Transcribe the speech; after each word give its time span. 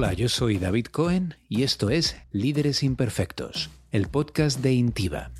Hola, 0.00 0.12
yo 0.12 0.28
soy 0.28 0.58
David 0.58 0.86
Cohen 0.92 1.34
y 1.48 1.64
esto 1.64 1.90
es 1.90 2.14
Líderes 2.30 2.84
Imperfectos, 2.84 3.68
el 3.90 4.06
podcast 4.06 4.60
de 4.60 4.72
Intiva. 4.72 5.32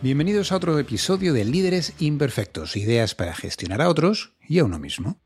Bienvenidos 0.00 0.50
a 0.50 0.56
otro 0.56 0.78
episodio 0.78 1.34
de 1.34 1.44
Líderes 1.44 1.92
Imperfectos, 1.98 2.74
ideas 2.74 3.14
para 3.14 3.34
gestionar 3.34 3.82
a 3.82 3.90
otros 3.90 4.32
y 4.48 4.60
a 4.60 4.64
uno 4.64 4.78
mismo. 4.78 5.20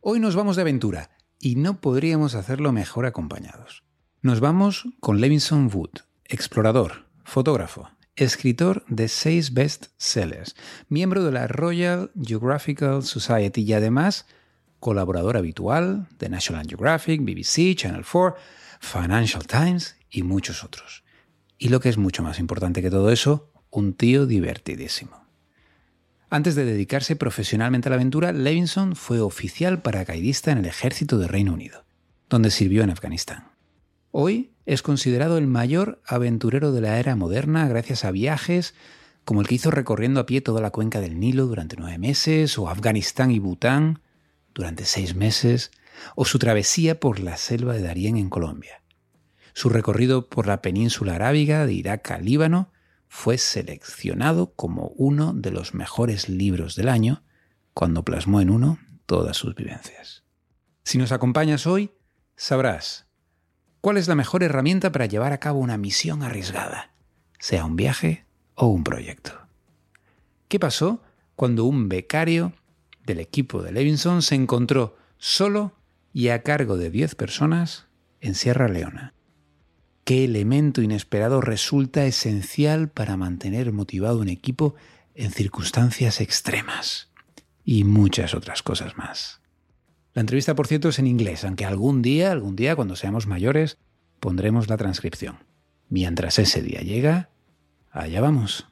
Hoy 0.00 0.20
nos 0.20 0.34
vamos 0.34 0.56
de 0.56 0.62
aventura 0.62 1.10
y 1.38 1.56
no 1.56 1.82
podríamos 1.82 2.34
hacerlo 2.34 2.72
mejor 2.72 3.04
acompañados. 3.04 3.84
Nos 4.22 4.40
vamos 4.40 4.86
con 5.00 5.20
Levinson 5.20 5.70
Wood, 5.70 5.98
explorador, 6.24 7.04
fotógrafo, 7.24 7.90
escritor 8.18 8.84
de 8.88 9.08
seis 9.08 9.54
bestsellers, 9.54 10.56
miembro 10.88 11.24
de 11.24 11.32
la 11.32 11.46
Royal 11.46 12.10
Geographical 12.20 13.02
Society 13.02 13.62
y 13.62 13.72
además 13.72 14.26
colaborador 14.80 15.36
habitual 15.36 16.08
de 16.18 16.28
National 16.28 16.66
Geographic, 16.68 17.20
BBC, 17.22 17.74
Channel 17.76 18.04
4, 18.04 18.36
Financial 18.80 19.46
Times 19.46 19.96
y 20.10 20.22
muchos 20.22 20.64
otros. 20.64 21.04
Y 21.58 21.68
lo 21.68 21.80
que 21.80 21.88
es 21.88 21.96
mucho 21.96 22.22
más 22.22 22.38
importante 22.38 22.82
que 22.82 22.90
todo 22.90 23.10
eso, 23.10 23.52
un 23.70 23.94
tío 23.94 24.26
divertidísimo. 24.26 25.26
Antes 26.30 26.54
de 26.54 26.64
dedicarse 26.64 27.16
profesionalmente 27.16 27.88
a 27.88 27.90
la 27.90 27.96
aventura, 27.96 28.32
Levinson 28.32 28.96
fue 28.96 29.20
oficial 29.20 29.80
paracaidista 29.80 30.52
en 30.52 30.58
el 30.58 30.66
ejército 30.66 31.18
de 31.18 31.26
Reino 31.26 31.54
Unido, 31.54 31.84
donde 32.28 32.50
sirvió 32.50 32.82
en 32.82 32.90
Afganistán. 32.90 33.48
Hoy 34.10 34.52
es 34.68 34.82
considerado 34.82 35.38
el 35.38 35.46
mayor 35.46 36.02
aventurero 36.04 36.72
de 36.72 36.82
la 36.82 36.98
era 36.98 37.16
moderna 37.16 37.66
gracias 37.68 38.04
a 38.04 38.10
viajes 38.10 38.74
como 39.24 39.40
el 39.40 39.48
que 39.48 39.54
hizo 39.54 39.70
recorriendo 39.70 40.20
a 40.20 40.26
pie 40.26 40.42
toda 40.42 40.60
la 40.60 40.70
cuenca 40.70 41.00
del 41.00 41.18
Nilo 41.18 41.46
durante 41.46 41.76
nueve 41.78 41.96
meses, 41.96 42.58
o 42.58 42.68
Afganistán 42.68 43.30
y 43.30 43.38
Bután 43.38 44.02
durante 44.54 44.84
seis 44.84 45.14
meses, 45.14 45.70
o 46.16 46.26
su 46.26 46.38
travesía 46.38 47.00
por 47.00 47.18
la 47.18 47.38
selva 47.38 47.72
de 47.72 47.80
Darién 47.80 48.18
en 48.18 48.28
Colombia. 48.28 48.82
Su 49.54 49.70
recorrido 49.70 50.28
por 50.28 50.46
la 50.46 50.60
península 50.60 51.14
arábiga 51.14 51.64
de 51.64 51.72
Irak 51.72 52.10
a 52.10 52.18
Líbano 52.18 52.70
fue 53.08 53.38
seleccionado 53.38 54.52
como 54.52 54.88
uno 54.96 55.32
de 55.32 55.50
los 55.50 55.72
mejores 55.72 56.28
libros 56.28 56.76
del 56.76 56.90
año 56.90 57.22
cuando 57.72 58.04
plasmó 58.04 58.42
en 58.42 58.50
uno 58.50 58.78
todas 59.06 59.38
sus 59.38 59.54
vivencias. 59.54 60.24
Si 60.84 60.98
nos 60.98 61.10
acompañas 61.10 61.66
hoy, 61.66 61.90
sabrás 62.36 63.07
¿Cuál 63.80 63.96
es 63.96 64.08
la 64.08 64.14
mejor 64.14 64.42
herramienta 64.42 64.90
para 64.90 65.06
llevar 65.06 65.32
a 65.32 65.38
cabo 65.38 65.60
una 65.60 65.78
misión 65.78 66.22
arriesgada, 66.22 66.90
sea 67.38 67.64
un 67.64 67.76
viaje 67.76 68.24
o 68.54 68.66
un 68.66 68.82
proyecto? 68.82 69.32
¿Qué 70.48 70.58
pasó 70.58 71.02
cuando 71.36 71.64
un 71.64 71.88
becario 71.88 72.52
del 73.06 73.20
equipo 73.20 73.62
de 73.62 73.72
Levinson 73.72 74.22
se 74.22 74.34
encontró 74.34 74.96
solo 75.18 75.72
y 76.12 76.28
a 76.28 76.42
cargo 76.42 76.76
de 76.76 76.90
10 76.90 77.14
personas 77.14 77.86
en 78.20 78.34
Sierra 78.34 78.68
Leona? 78.68 79.14
¿Qué 80.04 80.24
elemento 80.24 80.82
inesperado 80.82 81.40
resulta 81.40 82.04
esencial 82.06 82.88
para 82.88 83.16
mantener 83.16 83.72
motivado 83.72 84.20
un 84.20 84.28
equipo 84.28 84.74
en 85.14 85.30
circunstancias 85.30 86.20
extremas? 86.20 87.10
Y 87.62 87.84
muchas 87.84 88.34
otras 88.34 88.62
cosas 88.62 88.96
más. 88.96 89.42
La 90.18 90.22
entrevista, 90.22 90.56
por 90.56 90.66
cierto, 90.66 90.88
es 90.88 90.98
en 90.98 91.06
inglés, 91.06 91.44
aunque 91.44 91.64
algún 91.64 92.02
día, 92.02 92.32
algún 92.32 92.56
día, 92.56 92.74
cuando 92.74 92.96
seamos 92.96 93.28
mayores, 93.28 93.78
pondremos 94.18 94.68
la 94.68 94.76
transcripción. 94.76 95.36
Mientras 95.88 96.40
ese 96.40 96.60
día 96.60 96.80
llega, 96.80 97.30
allá 97.92 98.20
vamos. 98.20 98.66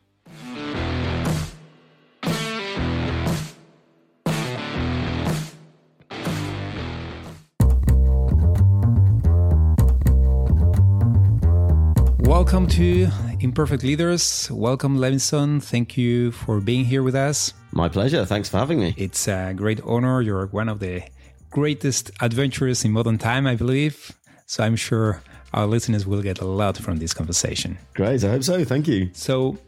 Welcome 12.19 12.67
to 12.67 13.09
Imperfect 13.39 13.85
Leaders. 13.85 14.51
Welcome, 14.51 14.99
Levinson. 14.99 15.61
Thank 15.61 15.97
you 15.97 16.33
for 16.33 16.61
being 16.61 16.85
here 16.85 17.05
with 17.05 17.15
us. 17.15 17.55
My 17.71 17.89
pleasure. 17.89 18.27
Thanks 18.27 18.51
for 18.51 18.59
having 18.59 18.81
me. 18.81 18.97
It's 18.97 19.29
a 19.29 19.55
great 19.55 19.81
honor. 19.87 20.21
You're 20.23 20.47
one 20.47 20.69
of 20.69 20.81
the 20.81 21.03
greatest 21.51 22.11
adventurers 22.21 22.85
in 22.85 22.93
modern 22.93 23.19
time, 23.19 23.47
I 23.47 23.57
believe. 23.57 24.13
So 24.47 24.65
I'm 24.65 24.77
sure 24.77 25.23
our 25.53 25.67
listeners 25.67 26.07
will 26.07 26.23
get 26.23 26.41
a 26.41 26.45
lot 26.45 26.77
from 26.77 26.99
this 26.99 27.15
conversation. 27.15 27.79
Great, 27.95 28.23
I 28.25 28.31
hope 28.31 28.45
so. 28.45 28.65
Thank 28.65 28.87
you. 28.89 29.11
So, 29.13 29.59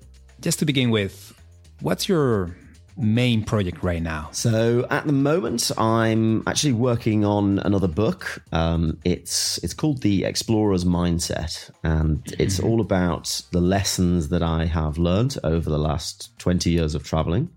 just 0.41 0.59
to 0.61 0.65
begin 0.65 0.91
with, 0.91 1.35
what's 1.81 2.09
your 2.09 2.57
main 2.97 3.45
project 3.45 3.83
right 3.83 4.03
now? 4.03 4.29
So 4.33 4.87
at 4.91 5.07
the 5.07 5.13
moment, 5.13 5.71
I'm 5.79 6.43
actually 6.47 6.73
working 6.73 7.25
on 7.25 7.59
another 7.61 7.89
book. 7.89 8.43
Um, 8.53 8.99
it's 9.05 9.59
it's 9.65 9.75
called 9.75 10.03
The 10.03 10.25
Explorer's 10.25 10.85
Mindset, 10.85 11.71
and 11.83 12.23
it's 12.39 12.59
mm-hmm. 12.59 12.67
all 12.67 12.81
about 12.81 13.41
the 13.53 13.61
lessons 13.61 14.29
that 14.29 14.43
I 14.43 14.67
have 14.67 14.99
learned 14.99 15.39
over 15.45 15.71
the 15.71 15.79
last 15.79 16.39
20 16.39 16.71
years 16.71 16.95
of 16.95 17.05
traveling. 17.05 17.51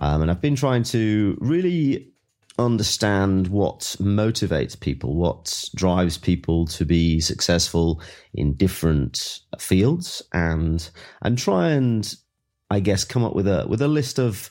Um, 0.00 0.22
and 0.22 0.30
I've 0.30 0.40
been 0.40 0.56
trying 0.56 0.82
to 0.84 1.36
really 1.40 2.12
understand 2.60 3.48
what 3.48 3.80
motivates 4.00 4.78
people, 4.78 5.14
what 5.14 5.64
drives 5.74 6.18
people 6.18 6.66
to 6.66 6.84
be 6.84 7.20
successful 7.20 8.02
in 8.34 8.54
different 8.54 9.40
fields, 9.58 10.22
and 10.32 10.88
and 11.22 11.38
try 11.38 11.70
and 11.70 12.14
I 12.70 12.80
guess 12.80 13.04
come 13.04 13.24
up 13.24 13.34
with 13.34 13.48
a 13.48 13.66
with 13.68 13.82
a 13.82 13.88
list 13.88 14.18
of 14.18 14.50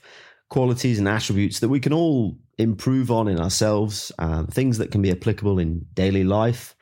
qualities 0.49 0.99
and 0.99 1.07
attributes 1.07 1.59
that 1.59 1.69
we 1.69 1.79
can 1.79 1.93
all 1.93 2.37
improve 2.57 3.11
on 3.11 3.27
in 3.27 3.39
ourselves, 3.39 4.11
um, 4.19 4.47
things 4.47 4.79
that 4.79 4.91
can 4.91 5.01
be 5.01 5.11
applicable 5.11 5.59
in 5.59 5.85
daily 5.93 6.23
life, 6.23 6.75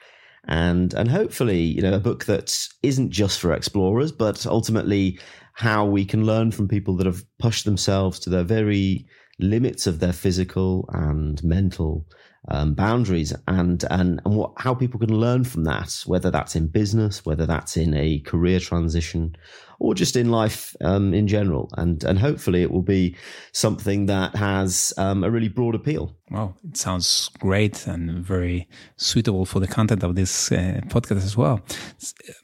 and 0.47 0.93
and 0.93 1.09
hopefully 1.11 1.61
you 1.61 1.81
know 1.81 1.93
a 1.93 1.99
book 1.99 2.25
that 2.25 2.67
isn't 2.83 3.11
just 3.11 3.39
for 3.39 3.53
explorers, 3.53 4.11
but 4.11 4.45
ultimately 4.45 5.19
how 5.53 5.85
we 5.85 6.05
can 6.05 6.23
learn 6.25 6.51
from 6.51 6.67
people 6.67 6.95
that 6.95 7.07
have 7.07 7.23
pushed 7.39 7.65
themselves 7.65 8.19
to 8.19 8.29
their 8.29 8.43
very 8.43 9.07
limits 9.39 9.87
of 9.87 9.99
their 9.99 10.13
physical 10.13 10.89
and 10.93 11.43
mental 11.43 12.05
um, 12.49 12.73
boundaries 12.73 13.33
and, 13.47 13.83
and, 13.89 14.21
and 14.23 14.35
what, 14.35 14.53
how 14.57 14.73
people 14.73 14.99
can 14.99 15.13
learn 15.13 15.43
from 15.43 15.65
that, 15.65 16.01
whether 16.05 16.31
that's 16.31 16.55
in 16.55 16.67
business, 16.67 17.25
whether 17.25 17.45
that's 17.45 17.75
in 17.75 17.93
a 17.93 18.19
career 18.19 18.59
transition 18.59 19.35
or 19.79 19.93
just 19.93 20.15
in 20.15 20.31
life 20.31 20.75
um, 20.81 21.13
in 21.13 21.27
general. 21.27 21.69
And, 21.77 22.03
and 22.03 22.17
hopefully 22.17 22.63
it 22.63 22.71
will 22.71 22.83
be 22.83 23.15
something 23.51 24.05
that 24.07 24.35
has 24.35 24.93
um, 24.97 25.23
a 25.23 25.29
really 25.29 25.49
broad 25.49 25.75
appeal. 25.75 26.15
Well, 26.31 26.57
it 26.67 26.77
sounds 26.77 27.29
great 27.39 27.85
and 27.85 28.23
very 28.23 28.67
suitable 28.95 29.45
for 29.45 29.59
the 29.59 29.67
content 29.67 30.03
of 30.03 30.15
this 30.15 30.51
uh, 30.51 30.81
podcast 30.87 31.23
as 31.23 31.35
well. 31.35 31.61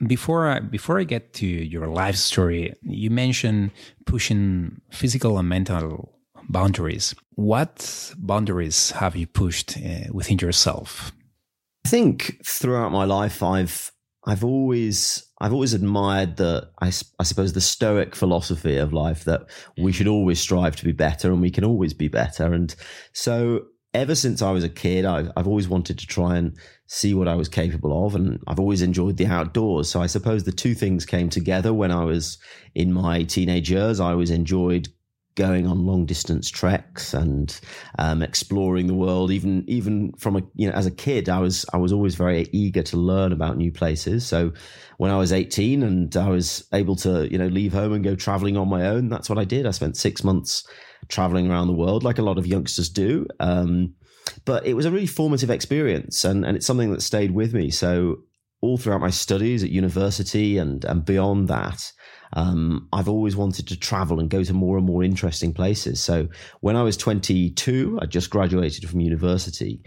Before 0.05 0.49
I, 0.49 0.59
before 0.59 0.99
I 0.99 1.05
get 1.05 1.33
to 1.35 1.47
your 1.47 1.87
life 1.87 2.15
story, 2.15 2.73
you 2.83 3.09
mentioned 3.09 3.71
pushing 4.05 4.81
physical 4.91 5.37
and 5.39 5.47
mental 5.47 6.12
boundaries. 6.49 7.15
What 7.35 8.13
boundaries 8.17 8.91
have 8.91 9.15
you 9.15 9.27
pushed 9.27 9.77
uh, 9.77 10.11
within 10.11 10.39
yourself? 10.39 11.11
I 11.85 11.89
think 11.89 12.39
throughout 12.45 12.91
my 12.91 13.05
life, 13.05 13.43
I've 13.43 13.91
I've 14.25 14.43
always 14.43 15.25
I've 15.41 15.53
always 15.53 15.73
admired 15.73 16.37
the 16.37 16.69
I, 16.81 16.87
I, 17.19 17.23
suppose 17.23 17.51
the 17.51 17.61
stoic 17.61 18.15
philosophy 18.15 18.77
of 18.77 18.93
life 18.93 19.25
that 19.25 19.49
we 19.77 19.91
should 19.91 20.07
always 20.07 20.39
strive 20.39 20.77
to 20.77 20.85
be 20.85 20.93
better 20.93 21.31
and 21.31 21.41
we 21.41 21.51
can 21.51 21.65
always 21.65 21.93
be 21.93 22.07
better. 22.07 22.53
And 22.53 22.73
so 23.11 23.65
ever 23.93 24.15
since 24.15 24.41
I 24.41 24.51
was 24.51 24.63
a 24.63 24.69
kid, 24.69 25.05
I've, 25.05 25.31
I've 25.35 25.47
always 25.47 25.67
wanted 25.67 25.99
to 25.99 26.07
try 26.07 26.37
and 26.37 26.57
see 26.87 27.13
what 27.13 27.27
I 27.27 27.35
was 27.35 27.49
capable 27.49 28.05
of, 28.05 28.15
and 28.15 28.41
I've 28.47 28.59
always 28.59 28.81
enjoyed 28.81 29.17
the 29.17 29.27
outdoors. 29.27 29.89
So 29.89 30.01
I 30.01 30.07
suppose 30.07 30.43
the 30.43 30.51
two 30.51 30.73
things 30.73 31.05
came 31.05 31.29
together 31.29 31.73
when 31.73 31.91
I 31.91 32.03
was 32.05 32.37
in 32.75 32.93
my 32.93 33.23
teenage 33.23 33.69
years. 33.69 33.99
I 33.99 34.11
always 34.11 34.31
enjoyed 34.31 34.89
going 35.35 35.65
on 35.65 35.85
long 35.85 36.05
distance 36.05 36.49
treks 36.49 37.13
and 37.13 37.59
um, 37.99 38.21
exploring 38.21 38.87
the 38.87 38.93
world. 38.93 39.31
Even 39.31 39.63
even 39.67 40.13
from 40.13 40.35
a 40.35 40.41
you 40.55 40.67
know 40.67 40.73
as 40.73 40.85
a 40.85 40.91
kid, 40.91 41.29
I 41.29 41.39
was 41.39 41.65
I 41.73 41.77
was 41.77 41.91
always 41.91 42.15
very 42.15 42.47
eager 42.51 42.83
to 42.83 42.97
learn 42.97 43.31
about 43.31 43.57
new 43.57 43.71
places. 43.71 44.25
So 44.25 44.53
when 44.97 45.11
I 45.11 45.17
was 45.17 45.31
eighteen 45.31 45.83
and 45.83 46.15
I 46.15 46.29
was 46.29 46.67
able 46.73 46.95
to 46.97 47.31
you 47.31 47.37
know 47.37 47.47
leave 47.47 47.73
home 47.73 47.93
and 47.93 48.03
go 48.03 48.15
traveling 48.15 48.57
on 48.57 48.69
my 48.69 48.87
own, 48.87 49.09
that's 49.09 49.29
what 49.29 49.39
I 49.39 49.45
did. 49.45 49.65
I 49.65 49.71
spent 49.71 49.97
six 49.97 50.23
months 50.23 50.67
traveling 51.07 51.49
around 51.49 51.67
the 51.67 51.73
world, 51.73 52.03
like 52.03 52.17
a 52.17 52.23
lot 52.23 52.37
of 52.37 52.47
youngsters 52.47 52.89
do. 52.89 53.27
Um, 53.39 53.95
but 54.45 54.65
it 54.65 54.73
was 54.73 54.85
a 54.85 54.91
really 54.91 55.07
formative 55.07 55.49
experience, 55.49 56.23
and 56.23 56.45
and 56.45 56.55
it's 56.55 56.65
something 56.65 56.91
that 56.91 57.01
stayed 57.01 57.31
with 57.31 57.53
me. 57.53 57.69
So 57.69 58.17
all 58.61 58.77
throughout 58.77 59.01
my 59.01 59.09
studies 59.09 59.63
at 59.63 59.69
university 59.69 60.57
and 60.57 60.85
and 60.85 61.03
beyond 61.03 61.49
that. 61.49 61.91
Um, 62.33 62.87
I've 62.91 63.09
always 63.09 63.35
wanted 63.35 63.67
to 63.67 63.79
travel 63.79 64.19
and 64.19 64.29
go 64.29 64.43
to 64.43 64.53
more 64.53 64.77
and 64.77 64.85
more 64.85 65.03
interesting 65.03 65.53
places. 65.53 66.01
So 66.01 66.27
when 66.61 66.75
I 66.75 66.83
was 66.83 66.97
22, 66.97 67.99
I 68.01 68.05
just 68.05 68.29
graduated 68.29 68.89
from 68.89 68.99
university. 68.99 69.81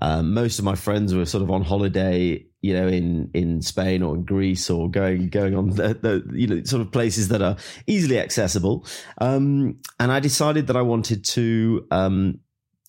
Um, 0.00 0.32
most 0.32 0.58
of 0.58 0.64
my 0.64 0.76
friends 0.76 1.14
were 1.14 1.26
sort 1.26 1.42
of 1.42 1.50
on 1.50 1.62
holiday, 1.62 2.44
you 2.62 2.72
know, 2.72 2.86
in, 2.86 3.30
in 3.34 3.62
Spain 3.62 4.02
or 4.02 4.14
in 4.14 4.24
Greece 4.24 4.70
or 4.70 4.88
going, 4.88 5.28
going 5.28 5.56
on 5.56 5.70
the, 5.70 5.94
the 5.94 6.24
you 6.32 6.46
know, 6.46 6.62
sort 6.64 6.82
of 6.82 6.92
places 6.92 7.28
that 7.28 7.42
are 7.42 7.56
easily 7.86 8.18
accessible. 8.18 8.86
Um, 9.20 9.80
and 9.98 10.12
I 10.12 10.20
decided 10.20 10.68
that 10.68 10.76
I 10.76 10.82
wanted 10.82 11.24
to, 11.26 11.86
um, 11.90 12.38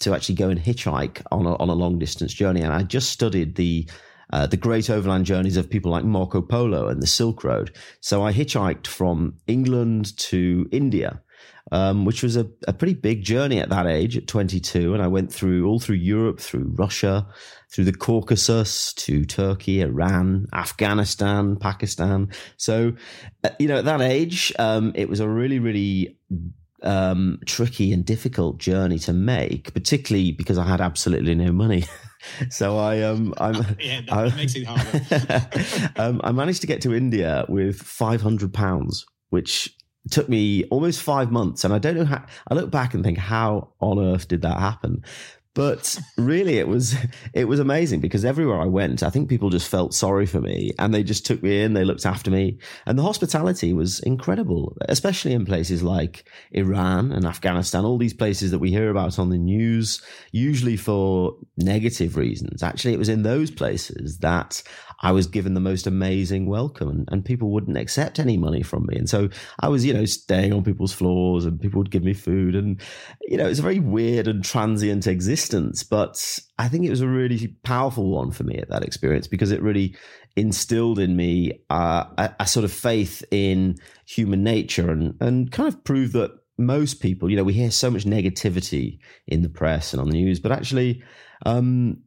to 0.01 0.13
actually 0.13 0.35
go 0.35 0.49
and 0.49 0.59
hitchhike 0.59 1.21
on 1.31 1.45
a, 1.45 1.55
on 1.55 1.69
a 1.69 1.73
long 1.73 1.99
distance 1.99 2.33
journey. 2.33 2.61
And 2.61 2.73
I 2.73 2.83
just 2.83 3.11
studied 3.11 3.55
the 3.55 3.89
uh, 4.31 4.47
the 4.47 4.57
great 4.57 4.89
overland 4.89 5.25
journeys 5.25 5.57
of 5.57 5.69
people 5.69 5.91
like 5.91 6.03
Marco 6.03 6.41
Polo 6.41 6.87
and 6.87 7.01
the 7.01 7.07
Silk 7.07 7.43
Road. 7.43 7.75
So 8.01 8.23
I 8.23 8.33
hitchhiked 8.33 8.87
from 8.87 9.35
England 9.47 10.17
to 10.17 10.67
India. 10.71 11.21
Um, 11.71 12.03
which 12.03 12.23
was 12.23 12.35
a, 12.35 12.47
a 12.67 12.73
pretty 12.73 12.95
big 12.95 13.21
journey 13.21 13.59
at 13.59 13.69
that 13.69 13.85
age, 13.85 14.17
at 14.17 14.25
22. 14.25 14.95
And 14.95 15.03
I 15.03 15.07
went 15.07 15.31
through 15.31 15.67
all 15.67 15.79
through 15.79 15.97
Europe, 15.97 16.39
through 16.39 16.73
Russia, 16.75 17.27
through 17.71 17.83
the 17.83 17.93
Caucasus 17.93 18.91
to 18.93 19.23
Turkey, 19.23 19.81
Iran, 19.81 20.47
Afghanistan, 20.51 21.57
Pakistan. 21.57 22.29
So, 22.57 22.93
uh, 23.43 23.49
you 23.59 23.67
know, 23.67 23.77
at 23.77 23.85
that 23.85 24.01
age, 24.01 24.51
um, 24.57 24.93
it 24.95 25.09
was 25.09 25.19
a 25.19 25.29
really, 25.29 25.59
really 25.59 26.17
um, 26.81 27.39
tricky 27.45 27.93
and 27.93 28.03
difficult 28.03 28.57
journey 28.57 28.97
to 28.99 29.13
make, 29.13 29.71
particularly 29.73 30.31
because 30.31 30.57
I 30.57 30.65
had 30.65 30.81
absolutely 30.81 31.35
no 31.35 31.51
money. 31.51 31.85
so 32.49 32.77
I 32.77 33.01
um 33.01 33.33
I'm 33.37 33.55
yeah, 33.79 34.01
that 34.01 34.13
I, 34.13 34.35
makes 34.35 34.55
it 34.55 34.65
harder. 34.65 35.91
um, 36.01 36.21
I 36.23 36.31
managed 36.31 36.61
to 36.61 36.67
get 36.67 36.81
to 36.81 36.93
India 36.93 37.45
with 37.49 37.81
five 37.81 38.21
hundred 38.21 38.53
pounds, 38.53 39.05
which 39.29 39.75
took 40.09 40.29
me 40.29 40.63
almost 40.65 41.01
five 41.01 41.31
months. 41.31 41.63
And 41.63 41.73
I 41.73 41.79
don't 41.79 41.95
know 41.95 42.05
how 42.05 42.25
I 42.47 42.53
look 42.53 42.71
back 42.71 42.93
and 42.93 43.03
think, 43.03 43.17
how 43.17 43.69
on 43.79 43.99
earth 43.99 44.27
did 44.27 44.41
that 44.41 44.57
happen? 44.57 45.03
But 45.55 45.99
really, 46.17 46.59
it 46.59 46.67
was 46.67 46.95
it 47.33 47.45
was 47.45 47.59
amazing 47.59 48.01
because 48.01 48.23
everywhere 48.23 48.61
I 48.61 48.65
went, 48.65 49.01
I 49.01 49.09
think 49.09 49.29
people 49.29 49.49
just 49.49 49.67
felt 49.67 49.93
sorry 49.93 50.25
for 50.25 50.39
me 50.39 50.71
and 50.77 50.93
they 50.93 51.03
just 51.03 51.25
took 51.25 51.41
me 51.41 51.63
in. 51.63 51.73
They 51.73 51.83
looked 51.83 52.05
after 52.05 52.29
me, 52.29 52.59
and 52.85 52.97
the 52.97 53.03
hospitality 53.03 53.73
was 53.73 53.99
incredible, 54.01 54.77
especially 54.87 55.33
in 55.33 55.45
places 55.45 55.81
like 55.81 56.27
Iran 56.51 57.11
and 57.11 57.25
Afghanistan. 57.25 57.83
All 57.83 57.97
these 57.97 58.13
places 58.13 58.51
that 58.51 58.59
we 58.59 58.69
hear 58.69 58.91
about 58.91 59.17
on 59.17 59.29
the 59.29 59.37
news, 59.37 60.01
usually 60.31 60.77
for 60.77 61.35
negative 61.57 62.15
reasons. 62.15 62.61
Actually, 62.61 62.93
it 62.93 62.99
was 62.99 63.09
in 63.09 63.23
those 63.23 63.49
places 63.49 64.19
that 64.19 64.61
I 65.01 65.11
was 65.13 65.27
given 65.27 65.53
the 65.53 65.61
most 65.61 65.87
amazing 65.87 66.45
welcome 66.45 66.89
and, 66.89 67.09
and, 67.09 67.23
people 67.23 67.51
wouldn't 67.51 67.77
accept 67.77 68.19
any 68.19 68.37
money 68.37 68.63
from 68.63 68.85
me. 68.87 68.97
And 68.97 69.09
so 69.09 69.29
I 69.59 69.67
was, 69.69 69.85
you 69.85 69.93
know, 69.93 70.05
staying 70.05 70.51
on 70.51 70.63
people's 70.63 70.91
floors 70.91 71.45
and 71.45 71.59
people 71.59 71.77
would 71.79 71.91
give 71.91 72.03
me 72.03 72.13
food. 72.13 72.55
And, 72.55 72.81
you 73.21 73.37
know, 73.37 73.47
it's 73.47 73.59
a 73.59 73.61
very 73.61 73.79
weird 73.79 74.27
and 74.27 74.43
transient 74.43 75.05
existence. 75.07 75.38
But 75.83 76.39
I 76.57 76.67
think 76.67 76.85
it 76.85 76.89
was 76.89 77.01
a 77.01 77.07
really 77.07 77.47
powerful 77.63 78.09
one 78.09 78.31
for 78.31 78.43
me 78.43 78.57
at 78.57 78.69
that 78.69 78.83
experience 78.83 79.27
because 79.27 79.51
it 79.51 79.61
really 79.61 79.95
instilled 80.35 80.99
in 80.99 81.15
me 81.15 81.61
uh, 81.69 82.05
a, 82.17 82.35
a 82.41 82.47
sort 82.47 82.63
of 82.63 82.71
faith 82.71 83.23
in 83.31 83.77
human 84.05 84.43
nature 84.43 84.91
and, 84.91 85.15
and 85.21 85.51
kind 85.51 85.67
of 85.67 85.83
proved 85.83 86.13
that 86.13 86.31
most 86.57 86.95
people, 86.95 87.29
you 87.29 87.37
know, 87.37 87.43
we 87.43 87.53
hear 87.53 87.71
so 87.71 87.89
much 87.89 88.03
negativity 88.03 88.99
in 89.27 89.41
the 89.41 89.49
press 89.49 89.93
and 89.93 90.01
on 90.01 90.09
the 90.09 90.21
news, 90.21 90.39
but 90.39 90.51
actually, 90.51 91.01
um, 91.45 92.03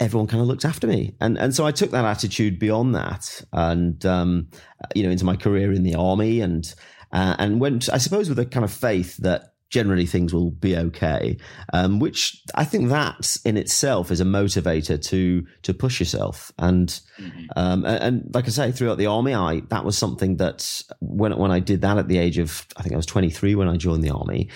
everyone 0.00 0.28
kind 0.28 0.40
of 0.40 0.46
looked 0.46 0.64
after 0.64 0.86
me. 0.86 1.14
And 1.20 1.38
and 1.38 1.54
so 1.54 1.66
I 1.66 1.72
took 1.72 1.90
that 1.90 2.04
attitude 2.04 2.58
beyond 2.58 2.94
that 2.94 3.42
and 3.52 4.04
um, 4.06 4.48
you 4.94 5.02
know 5.02 5.10
into 5.10 5.24
my 5.24 5.36
career 5.36 5.72
in 5.72 5.82
the 5.82 5.96
army 5.96 6.40
and 6.40 6.72
uh, 7.12 7.36
and 7.38 7.60
went 7.60 7.88
I 7.92 7.98
suppose 7.98 8.28
with 8.28 8.38
a 8.38 8.46
kind 8.46 8.64
of 8.64 8.72
faith 8.72 9.16
that 9.18 9.54
generally 9.70 10.06
things 10.06 10.32
will 10.32 10.50
be 10.50 10.76
okay 10.76 11.36
um, 11.72 11.98
which 11.98 12.42
I 12.54 12.64
think 12.64 12.88
that 12.88 13.36
in 13.44 13.56
itself 13.56 14.10
is 14.10 14.20
a 14.20 14.24
motivator 14.24 15.00
to 15.08 15.46
to 15.62 15.74
push 15.74 16.00
yourself 16.00 16.52
and 16.58 16.88
mm-hmm. 17.20 17.44
um, 17.56 17.84
and, 17.84 18.02
and, 18.02 18.34
like 18.34 18.46
I 18.46 18.50
say 18.50 18.72
throughout 18.72 18.98
the 18.98 19.06
army 19.06 19.34
I 19.34 19.60
that 19.68 19.84
was 19.84 19.98
something 19.98 20.36
that 20.36 20.82
when 21.00 21.36
when 21.36 21.50
I 21.50 21.60
did 21.60 21.82
that 21.82 21.98
at 21.98 22.08
the 22.08 22.18
age 22.18 22.38
of 22.38 22.66
I 22.76 22.82
think 22.82 22.94
I 22.94 22.96
was 22.96 23.06
23 23.06 23.54
when 23.54 23.68
I 23.68 23.76
joined 23.76 24.04
the 24.04 24.10
army 24.10 24.48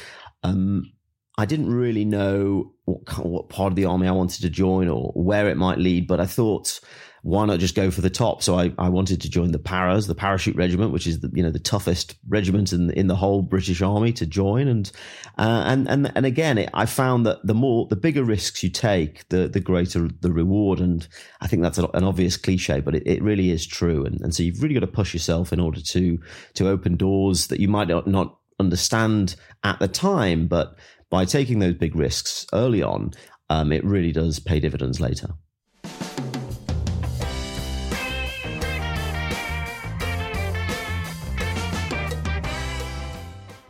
um, 0.42 0.92
I 1.38 1.46
didn't 1.46 1.72
really 1.72 2.04
know 2.04 2.72
what 2.84 3.24
what 3.24 3.48
part 3.48 3.72
of 3.72 3.76
the 3.76 3.86
army 3.86 4.06
I 4.06 4.12
wanted 4.12 4.42
to 4.42 4.50
join 4.50 4.88
or 4.88 5.12
where 5.14 5.48
it 5.48 5.56
might 5.56 5.78
lead, 5.78 6.06
but 6.06 6.20
I 6.20 6.26
thought 6.26 6.78
why 7.22 7.46
not 7.46 7.60
just 7.60 7.76
go 7.76 7.90
for 7.90 8.00
the 8.00 8.10
top? 8.10 8.42
So 8.42 8.58
I, 8.58 8.72
I 8.78 8.88
wanted 8.88 9.20
to 9.20 9.30
join 9.30 9.52
the 9.52 9.58
Paras, 9.58 10.08
the 10.08 10.14
Parachute 10.14 10.56
Regiment, 10.56 10.90
which 10.90 11.06
is 11.06 11.20
the 11.20 11.30
you 11.32 11.42
know 11.42 11.52
the 11.52 11.60
toughest 11.60 12.16
regiment 12.28 12.72
in 12.72 12.90
in 12.90 13.06
the 13.06 13.14
whole 13.14 13.42
British 13.42 13.80
Army 13.80 14.12
to 14.14 14.26
join. 14.26 14.66
And 14.66 14.90
uh, 15.38 15.62
and 15.66 15.88
and 15.88 16.12
and 16.16 16.26
again, 16.26 16.58
it, 16.58 16.70
I 16.74 16.86
found 16.86 17.24
that 17.26 17.46
the 17.46 17.54
more 17.54 17.86
the 17.86 17.96
bigger 17.96 18.24
risks 18.24 18.64
you 18.64 18.70
take, 18.70 19.28
the 19.28 19.46
the 19.46 19.60
greater 19.60 20.08
the 20.20 20.32
reward. 20.32 20.80
And 20.80 21.06
I 21.40 21.46
think 21.46 21.62
that's 21.62 21.78
an 21.78 22.04
obvious 22.04 22.36
cliche, 22.36 22.80
but 22.80 22.96
it, 22.96 23.04
it 23.06 23.22
really 23.22 23.50
is 23.50 23.66
true. 23.66 24.04
And 24.04 24.20
and 24.20 24.34
so 24.34 24.42
you've 24.42 24.60
really 24.60 24.74
got 24.74 24.80
to 24.80 24.88
push 24.88 25.14
yourself 25.14 25.52
in 25.52 25.60
order 25.60 25.80
to 25.80 26.18
to 26.54 26.68
open 26.68 26.96
doors 26.96 27.46
that 27.46 27.60
you 27.60 27.68
might 27.68 27.86
not, 27.86 28.08
not 28.08 28.36
understand 28.58 29.36
at 29.62 29.78
the 29.78 29.88
time, 29.88 30.48
but 30.48 30.76
by 31.08 31.24
taking 31.24 31.60
those 31.60 31.74
big 31.74 31.94
risks 31.94 32.46
early 32.52 32.82
on, 32.82 33.12
um, 33.48 33.70
it 33.70 33.84
really 33.84 34.10
does 34.10 34.40
pay 34.40 34.58
dividends 34.58 34.98
later. 34.98 35.28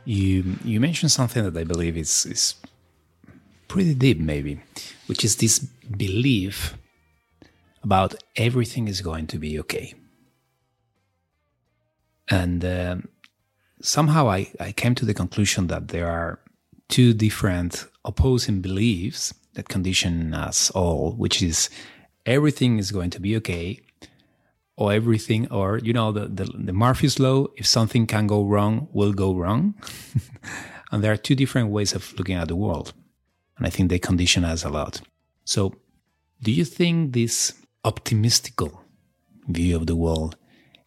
You 0.05 0.57
you 0.65 0.81
mentioned 0.81 1.13
something 1.13 1.45
that 1.45 1.57
I 1.57 1.65
believe 1.65 1.97
is 1.97 2.27
is 2.27 2.55
pretty 3.69 3.95
deep, 3.95 4.19
maybe, 4.19 4.61
which 5.07 5.25
is 5.25 5.37
this 5.37 5.59
belief 5.59 6.77
about 7.83 8.15
everything 8.37 8.89
is 8.89 9.01
going 9.01 9.27
to 9.29 9.39
be 9.39 9.59
okay. 9.61 9.95
And 12.29 12.65
um, 12.65 13.09
somehow 13.81 14.31
I, 14.31 14.53
I 14.61 14.73
came 14.73 14.95
to 14.97 15.05
the 15.05 15.15
conclusion 15.15 15.67
that 15.69 15.89
there 15.89 16.09
are 16.09 16.39
two 16.89 17.13
different 17.13 17.87
opposing 18.05 18.61
beliefs 18.61 19.33
that 19.55 19.69
condition 19.69 20.35
us 20.35 20.71
all, 20.71 21.13
which 21.13 21.43
is 21.43 21.69
everything 22.27 22.79
is 22.79 22.91
going 22.91 23.11
to 23.11 23.21
be 23.21 23.37
okay, 23.37 23.81
or 24.83 24.93
everything, 24.93 25.47
or 25.53 25.79
you 25.79 25.93
know, 25.93 26.11
the, 26.11 26.27
the, 26.27 26.45
the 26.45 26.73
Murphy's 26.73 27.21
law, 27.21 27.47
if 27.57 27.67
something 27.67 28.05
can 28.05 28.27
go 28.27 28.45
wrong, 28.45 28.89
will 28.93 29.13
go 29.13 29.33
wrong. 29.33 29.75
and 30.91 31.05
there 31.05 31.13
are 31.13 31.17
two 31.17 31.37
different 31.37 31.69
ways 31.71 31.95
of 31.95 32.13
looking 32.19 32.35
at 32.35 32.49
the 32.49 32.57
world. 32.57 32.93
And 33.57 33.65
I 33.65 33.71
think 33.71 33.91
they 33.91 34.01
condition 34.01 34.45
us 34.45 34.65
a 34.65 34.71
lot. 34.71 35.01
So, 35.45 35.77
do 36.43 36.51
you 36.51 36.65
think 36.65 37.13
this 37.13 37.55
optimistical 37.85 38.81
view 39.47 39.77
of 39.77 39.87
the 39.87 39.95
world 39.95 40.37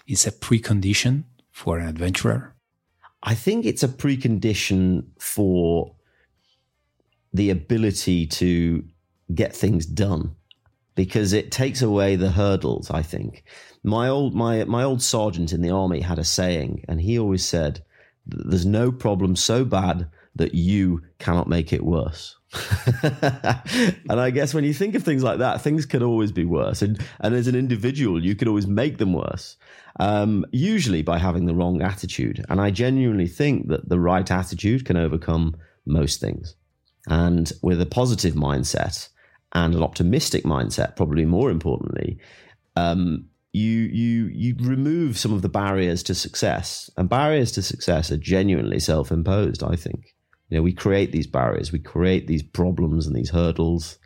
is 0.08 0.28
a 0.28 0.32
precondition 0.32 1.24
for 1.52 1.80
an 1.80 1.88
adventurer? 1.88 2.54
I 3.24 3.34
think 3.34 3.66
it's 3.66 3.84
a 3.84 3.88
precondition 3.88 5.06
for 5.20 5.96
the 7.34 7.50
ability 7.50 8.28
to 8.28 8.84
get 9.34 9.56
things 9.56 9.86
done 9.86 10.36
because 10.96 11.34
it 11.34 11.52
takes 11.52 11.82
away 11.82 12.16
the 12.16 12.32
hurdles 12.32 12.90
i 12.90 13.02
think. 13.02 13.44
My 13.84 14.10
old 14.10 14.34
my 14.34 14.64
my 14.64 14.84
old 14.84 15.02
sergeant 15.02 15.54
in 15.54 15.62
the 15.62 15.70
army 15.70 16.02
had 16.02 16.18
a 16.18 16.24
saying 16.24 16.84
and 16.88 17.00
he 17.00 17.20
always 17.20 17.46
said 17.46 17.84
there's 18.26 18.66
no 18.66 18.92
problem 18.92 19.36
so 19.36 19.64
bad 19.64 20.10
that 20.36 20.56
you 20.56 21.02
cannot 21.20 21.48
make 21.48 21.72
it 21.72 21.86
worse. 21.86 22.36
And 24.10 24.20
i 24.20 24.30
guess 24.30 24.54
when 24.54 24.64
you 24.64 24.74
think 24.74 24.96
of 24.96 25.04
things 25.04 25.24
like 25.24 25.40
that 25.40 25.62
things 25.62 25.86
can 25.86 26.02
always 26.02 26.32
be 26.32 26.46
worse. 26.46 26.82
And 26.82 27.00
and 27.20 27.36
as 27.36 27.48
an 27.48 27.56
individual 27.56 28.24
you 28.24 28.36
can 28.36 28.48
always 28.48 28.68
make 28.68 28.98
them 28.98 29.14
worse 29.14 29.58
um, 30.00 30.46
usually 30.52 31.02
by 31.02 31.20
having 31.20 31.46
the 31.46 31.56
wrong 31.56 31.82
attitude. 31.82 32.44
And 32.50 32.60
i 32.62 32.72
genuinely 32.72 33.28
think 33.28 33.68
that 33.68 33.90
the 33.90 34.00
right 34.00 34.30
attitude 34.32 34.86
can 34.86 34.98
overcome 34.98 35.58
most 35.86 36.20
things. 36.20 36.56
And 37.08 37.52
with 37.62 37.80
a 37.82 37.86
positive 37.86 38.34
mindset 38.34 39.10
and 39.56 39.74
an 39.74 39.82
optimistic 39.82 40.44
mindset, 40.44 40.96
probably 40.96 41.26
more 41.26 41.50
importantly, 41.50 42.20
um, 42.76 43.26
you 43.54 43.84
you 43.84 44.26
you 44.28 44.56
remove 44.60 45.18
some 45.18 45.34
of 45.34 45.42
the 45.42 45.50
barriers 45.50 46.04
to 46.04 46.14
success. 46.14 46.92
And 46.98 47.10
barriers 47.10 47.54
to 47.54 47.62
success 47.62 48.12
are 48.12 48.18
genuinely 48.18 48.80
self-imposed. 48.80 49.64
I 49.64 49.78
think 49.78 50.14
you 50.50 50.58
know 50.58 50.62
we 50.62 50.74
create 50.74 51.14
these 51.14 51.26
barriers, 51.26 51.72
we 51.72 51.80
create 51.80 52.28
these 52.28 52.44
problems 52.44 53.08
and 53.08 53.16
these 53.16 53.30
hurdles, 53.30 53.98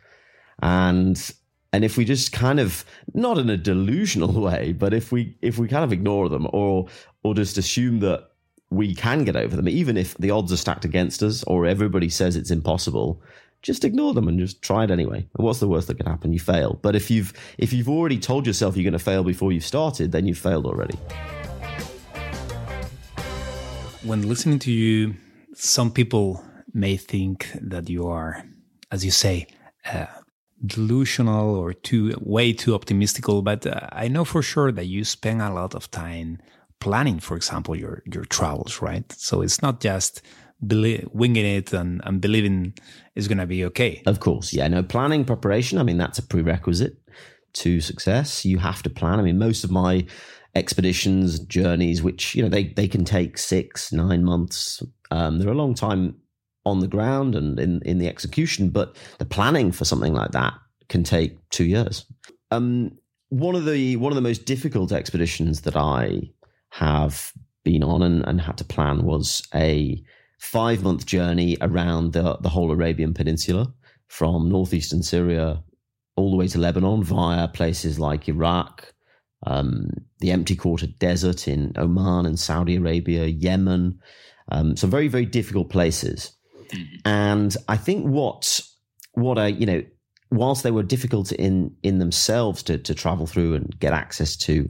and 0.62 1.32
and 1.72 1.84
if 1.84 1.96
we 1.96 2.04
just 2.04 2.32
kind 2.32 2.60
of 2.60 2.84
not 3.12 3.38
in 3.38 3.50
a 3.50 3.56
delusional 3.56 4.32
way, 4.48 4.72
but 4.72 4.94
if 4.94 5.10
we 5.10 5.36
if 5.42 5.58
we 5.58 5.66
kind 5.66 5.84
of 5.84 5.92
ignore 5.92 6.28
them 6.28 6.46
or 6.52 6.86
or 7.24 7.34
just 7.34 7.58
assume 7.58 7.98
that 8.00 8.30
we 8.70 8.94
can 8.94 9.24
get 9.24 9.34
over 9.34 9.56
them, 9.56 9.68
even 9.68 9.96
if 9.96 10.16
the 10.18 10.30
odds 10.30 10.52
are 10.52 10.56
stacked 10.56 10.84
against 10.84 11.24
us 11.24 11.42
or 11.42 11.66
everybody 11.66 12.08
says 12.08 12.36
it's 12.36 12.52
impossible. 12.52 13.20
Just 13.62 13.84
ignore 13.84 14.14
them 14.14 14.26
and 14.26 14.38
just 14.38 14.62
try 14.62 14.84
it 14.84 14.90
anyway. 14.90 15.18
And 15.36 15.44
what's 15.44 15.60
the 15.60 15.68
worst 15.68 15.88
that 15.88 15.98
can 15.98 16.06
happen? 16.06 16.32
You 16.32 16.40
fail. 16.40 16.78
But 16.80 16.96
if 16.96 17.10
you've 17.10 17.32
if 17.58 17.72
you've 17.72 17.88
already 17.88 18.18
told 18.18 18.46
yourself 18.46 18.76
you're 18.76 18.84
going 18.84 18.92
to 18.92 18.98
fail 18.98 19.22
before 19.22 19.52
you've 19.52 19.64
started, 19.64 20.12
then 20.12 20.26
you've 20.26 20.38
failed 20.38 20.64
already. 20.64 20.96
When 24.02 24.26
listening 24.26 24.60
to 24.60 24.72
you, 24.72 25.14
some 25.54 25.90
people 25.90 26.42
may 26.72 26.96
think 26.96 27.50
that 27.60 27.90
you 27.90 28.06
are, 28.06 28.44
as 28.90 29.04
you 29.04 29.10
say, 29.10 29.46
uh, 29.84 30.06
delusional 30.64 31.54
or 31.54 31.74
too 31.74 32.14
way 32.20 32.54
too 32.54 32.72
optimistical. 32.72 33.44
But 33.44 33.66
uh, 33.66 33.88
I 33.92 34.08
know 34.08 34.24
for 34.24 34.40
sure 34.40 34.72
that 34.72 34.86
you 34.86 35.04
spend 35.04 35.42
a 35.42 35.52
lot 35.52 35.74
of 35.74 35.90
time 35.90 36.38
planning, 36.78 37.20
for 37.20 37.36
example, 37.36 37.76
your 37.76 38.02
your 38.06 38.24
travels, 38.24 38.80
right? 38.80 39.10
So 39.12 39.42
it's 39.42 39.60
not 39.60 39.80
just 39.80 40.22
believe, 40.66 41.08
winging 41.12 41.46
it 41.46 41.72
and, 41.72 42.00
and 42.04 42.20
believing 42.20 42.74
it's 43.14 43.28
going 43.28 43.38
to 43.38 43.46
be 43.46 43.64
okay. 43.66 44.02
Of 44.06 44.20
course, 44.20 44.52
yeah. 44.52 44.68
No 44.68 44.82
planning, 44.82 45.24
preparation. 45.24 45.78
I 45.78 45.82
mean, 45.82 45.98
that's 45.98 46.18
a 46.18 46.22
prerequisite 46.22 46.96
to 47.54 47.80
success. 47.80 48.44
You 48.44 48.58
have 48.58 48.82
to 48.82 48.90
plan. 48.90 49.18
I 49.18 49.22
mean, 49.22 49.38
most 49.38 49.64
of 49.64 49.70
my 49.70 50.06
expeditions, 50.54 51.38
journeys, 51.40 52.02
which 52.02 52.34
you 52.34 52.42
know 52.42 52.48
they 52.48 52.64
they 52.68 52.88
can 52.88 53.04
take 53.04 53.38
six, 53.38 53.92
nine 53.92 54.24
months. 54.24 54.82
Um, 55.10 55.38
they're 55.38 55.50
a 55.50 55.54
long 55.54 55.74
time 55.74 56.16
on 56.64 56.80
the 56.80 56.88
ground 56.88 57.34
and 57.34 57.58
in 57.58 57.80
in 57.84 57.98
the 57.98 58.08
execution, 58.08 58.70
but 58.70 58.96
the 59.18 59.24
planning 59.24 59.72
for 59.72 59.84
something 59.84 60.12
like 60.12 60.32
that 60.32 60.54
can 60.88 61.04
take 61.04 61.38
two 61.50 61.64
years. 61.64 62.06
Um, 62.50 62.98
one 63.28 63.54
of 63.54 63.64
the 63.64 63.96
one 63.96 64.12
of 64.12 64.16
the 64.16 64.22
most 64.22 64.44
difficult 64.44 64.92
expeditions 64.92 65.62
that 65.62 65.76
I 65.76 66.30
have 66.70 67.32
been 67.64 67.82
on 67.82 68.02
and, 68.02 68.26
and 68.26 68.40
had 68.40 68.58
to 68.58 68.64
plan 68.64 69.04
was 69.04 69.46
a 69.54 70.02
five 70.40 70.82
month 70.82 71.06
journey 71.06 71.56
around 71.60 72.12
the, 72.12 72.36
the 72.40 72.48
whole 72.48 72.72
Arabian 72.72 73.14
Peninsula 73.14 73.72
from 74.08 74.48
northeastern 74.48 75.02
Syria 75.02 75.62
all 76.16 76.30
the 76.30 76.36
way 76.36 76.48
to 76.48 76.58
Lebanon 76.58 77.04
via 77.04 77.46
places 77.48 77.98
like 77.98 78.28
Iraq, 78.28 78.92
um, 79.46 79.88
the 80.18 80.30
empty 80.30 80.56
quarter 80.56 80.86
desert 80.86 81.46
in 81.46 81.72
Oman 81.76 82.26
and 82.26 82.38
Saudi 82.38 82.76
Arabia, 82.76 83.26
Yemen. 83.26 84.00
Um, 84.50 84.76
some 84.76 84.90
very, 84.90 85.08
very 85.08 85.26
difficult 85.26 85.70
places. 85.70 86.32
Mm-hmm. 86.70 86.96
And 87.04 87.56
I 87.68 87.76
think 87.76 88.06
what, 88.06 88.60
what 89.12 89.38
I, 89.38 89.48
you 89.48 89.66
know, 89.66 89.82
whilst 90.30 90.62
they 90.62 90.70
were 90.70 90.82
difficult 90.82 91.32
in, 91.32 91.74
in 91.82 91.98
themselves 91.98 92.62
to, 92.64 92.78
to 92.78 92.94
travel 92.94 93.26
through 93.26 93.54
and 93.54 93.78
get 93.78 93.92
access 93.92 94.36
to, 94.38 94.68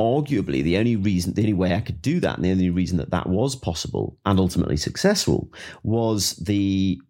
arguably 0.00 0.62
the 0.62 0.76
only 0.78 0.96
reason, 0.96 1.34
the 1.34 1.42
only 1.42 1.52
way 1.52 1.74
I 1.74 1.80
could 1.80 2.02
do 2.02 2.20
that, 2.20 2.36
and 2.36 2.44
the 2.44 2.50
only 2.50 2.70
reason 2.70 2.98
that 2.98 3.10
that 3.10 3.28
was 3.28 3.56
possible 3.56 4.16
and 4.24 4.38
ultimately 4.38 4.76
successful 4.76 5.52
was 5.82 6.32
the 6.36 7.00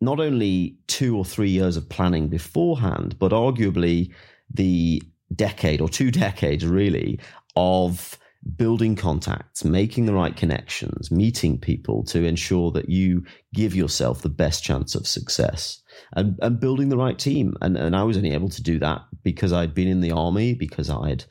not 0.00 0.20
only 0.20 0.76
two 0.86 1.16
or 1.16 1.24
three 1.24 1.50
years 1.50 1.76
of 1.76 1.88
planning 1.88 2.28
beforehand, 2.28 3.16
but 3.18 3.32
arguably 3.32 4.12
the 4.52 5.02
decade 5.34 5.80
or 5.80 5.88
two 5.88 6.10
decades 6.26 6.66
really 6.66 7.18
of 7.56 8.18
building 8.56 8.96
contacts, 8.96 9.64
making 9.64 10.06
the 10.06 10.14
right 10.14 10.34
connections, 10.34 11.10
meeting 11.10 11.58
people 11.58 12.02
to 12.04 12.24
ensure 12.24 12.70
that 12.70 12.88
you 12.88 13.24
give 13.52 13.74
yourself 13.74 14.22
the 14.22 14.30
best 14.30 14.64
chance 14.64 14.94
of 14.94 15.06
success 15.06 15.82
and, 16.14 16.38
and 16.40 16.58
building 16.58 16.88
the 16.88 16.96
right 16.96 17.18
team. 17.18 17.54
And, 17.60 17.76
and 17.76 17.94
I 17.94 18.02
was 18.02 18.16
only 18.16 18.32
able 18.32 18.48
to 18.48 18.62
do 18.62 18.78
that 18.78 19.02
because 19.22 19.52
I'd 19.52 19.74
been 19.74 19.88
in 19.88 20.00
the 20.00 20.12
army, 20.12 20.54
because 20.54 20.88
I'd 20.88 21.24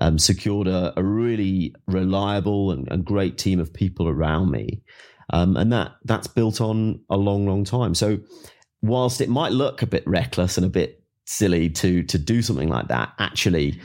um, 0.00 0.18
secured 0.18 0.68
a, 0.68 0.92
a, 0.98 1.02
really 1.02 1.74
reliable 1.86 2.72
and, 2.72 2.86
and, 2.90 3.04
great 3.04 3.38
team 3.38 3.58
of 3.58 3.72
people 3.72 4.08
around 4.08 4.50
me. 4.50 4.82
Um, 5.32 5.56
and 5.56 5.72
that 5.72 5.92
that's 6.04 6.26
built 6.26 6.60
on 6.60 7.00
a 7.08 7.16
long, 7.16 7.46
long 7.46 7.64
time. 7.64 7.94
So 7.94 8.18
whilst 8.82 9.20
it 9.20 9.28
might 9.28 9.52
look 9.52 9.80
a 9.80 9.86
bit 9.86 10.06
reckless 10.06 10.56
and 10.56 10.66
a 10.66 10.70
bit 10.70 11.02
silly 11.24 11.70
to 11.70 12.02
to 12.02 12.18
do 12.18 12.42
something 12.42 12.68
like 12.68 12.88
that, 12.88 13.12
actually 13.18 13.80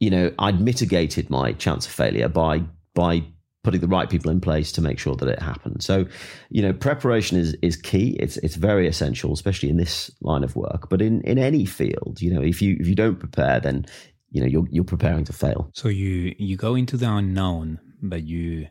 you 0.00 0.10
know, 0.10 0.32
I'd 0.38 0.60
mitigated 0.60 1.30
my 1.30 1.52
chance 1.52 1.86
of 1.86 1.92
failure 1.92 2.28
by 2.28 2.62
by 2.94 3.24
putting 3.66 3.80
the 3.80 3.88
right 3.88 4.08
people 4.08 4.30
in 4.30 4.40
place 4.40 4.70
to 4.70 4.80
make 4.80 4.96
sure 4.96 5.16
that 5.16 5.28
it 5.28 5.42
happened. 5.42 5.82
So, 5.82 6.06
you 6.50 6.62
know, 6.62 6.72
preparation 6.72 7.36
is 7.36 7.56
is 7.62 7.76
key. 7.76 8.16
It's 8.20 8.36
it's 8.38 8.54
very 8.54 8.86
essential, 8.86 9.32
especially 9.32 9.70
in 9.70 9.76
this 9.76 10.10
line 10.20 10.44
of 10.44 10.54
work. 10.54 10.88
But 10.88 11.02
in 11.02 11.20
in 11.22 11.38
any 11.38 11.64
field, 11.64 12.18
you 12.20 12.32
know, 12.32 12.42
if 12.42 12.62
you 12.62 12.76
if 12.78 12.86
you 12.86 12.94
don't 12.94 13.18
prepare, 13.18 13.58
then 13.60 13.86
you 14.30 14.40
know 14.40 14.46
you're 14.46 14.66
you're 14.70 14.84
preparing 14.84 15.24
to 15.24 15.32
fail. 15.32 15.70
So 15.74 15.88
you 15.88 16.34
you 16.38 16.56
go 16.56 16.74
into 16.74 16.96
the 16.96 17.10
unknown, 17.10 17.80
but 18.02 18.22
you 18.22 18.68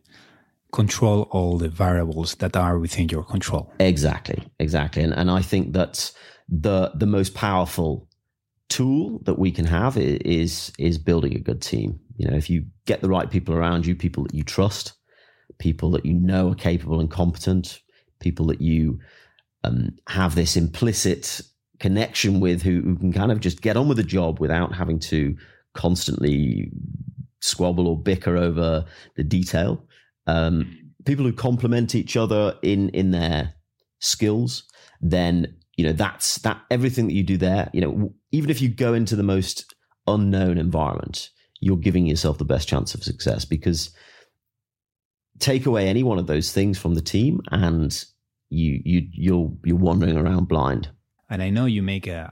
control 0.72 1.28
all 1.32 1.58
the 1.58 1.70
variables 1.70 2.36
that 2.36 2.56
are 2.56 2.80
within 2.80 3.10
your 3.10 3.24
control. 3.24 3.74
Exactly, 3.80 4.48
exactly. 4.60 5.04
And 5.04 5.14
and 5.14 5.30
I 5.30 5.42
think 5.42 5.74
that 5.74 6.12
the 6.48 6.92
the 6.96 7.06
most 7.06 7.34
powerful 7.34 8.08
tool 8.70 9.20
that 9.24 9.40
we 9.40 9.52
can 9.52 9.66
have 9.66 9.98
is 9.98 10.72
is 10.80 10.98
building 10.98 11.36
a 11.36 11.40
good 11.40 11.62
team. 11.62 12.00
You 12.18 12.30
know, 12.30 12.38
if 12.38 12.50
you 12.50 12.66
get 12.86 13.02
the 13.02 13.10
right 13.10 13.30
people 13.30 13.56
around 13.56 13.86
you, 13.86 13.96
people 13.96 14.24
that 14.24 14.34
you 14.34 14.44
trust, 14.44 14.94
people 15.60 15.92
that 15.92 16.06
you 16.06 16.14
know 16.14 16.52
are 16.52 16.56
capable 16.56 17.00
and 17.00 17.10
competent, 17.10 17.82
people 18.20 18.48
that 18.48 18.62
you 18.62 19.00
um, 19.64 19.90
have 20.08 20.36
this 20.36 20.56
implicit 20.56 21.42
connection 21.80 22.40
with, 22.40 22.62
who, 22.62 22.82
who 22.82 22.96
can 22.96 23.12
kind 23.12 23.32
of 23.32 23.40
just 23.40 23.62
get 23.62 23.78
on 23.78 23.88
with 23.88 23.98
the 23.98 24.04
job 24.04 24.40
without 24.40 24.74
having 24.74 25.00
to 25.00 25.36
constantly 25.74 26.72
squabble 27.42 27.88
or 27.88 28.00
bicker 28.00 28.38
over 28.38 28.86
the 29.16 29.24
detail. 29.24 29.84
Um, 30.28 30.94
people 31.06 31.26
who 31.26 31.34
complement 31.34 31.96
each 31.96 32.18
other 32.18 32.58
in 32.62 32.90
in 32.90 33.12
their 33.12 33.54
skills, 34.00 34.64
then 35.02 35.56
you 35.78 35.86
know 35.86 35.94
that's 35.94 36.38
that 36.40 36.62
everything 36.72 37.08
that 37.08 37.14
you 37.14 37.24
do 37.24 37.38
there 37.38 37.70
you 37.74 37.82
know 37.82 38.14
even 38.32 38.50
if 38.50 38.62
you 38.62 38.70
go 38.70 38.94
into 38.94 39.16
the 39.16 39.24
most 39.24 39.74
unknown 40.08 40.58
environment 40.58 41.30
you're 41.60 41.78
giving 41.78 42.06
yourself 42.06 42.38
the 42.38 42.46
best 42.46 42.68
chance 42.68 42.94
of 42.94 43.04
success 43.04 43.46
because 43.46 43.92
take 45.40 45.66
away 45.66 45.88
any 45.88 46.04
one 46.04 46.20
of 46.20 46.28
those 46.28 46.52
things 46.52 46.78
from 46.78 46.96
the 46.96 47.02
team 47.02 47.42
and 47.52 48.06
you 48.50 48.82
you 48.86 49.08
you're 49.12 49.52
you're 49.64 49.76
wandering 49.78 50.18
around 50.18 50.48
blind. 50.48 50.90
And 51.30 51.42
i 51.42 51.50
know 51.50 51.66
you 51.66 51.82
make 51.82 52.08
a 52.08 52.32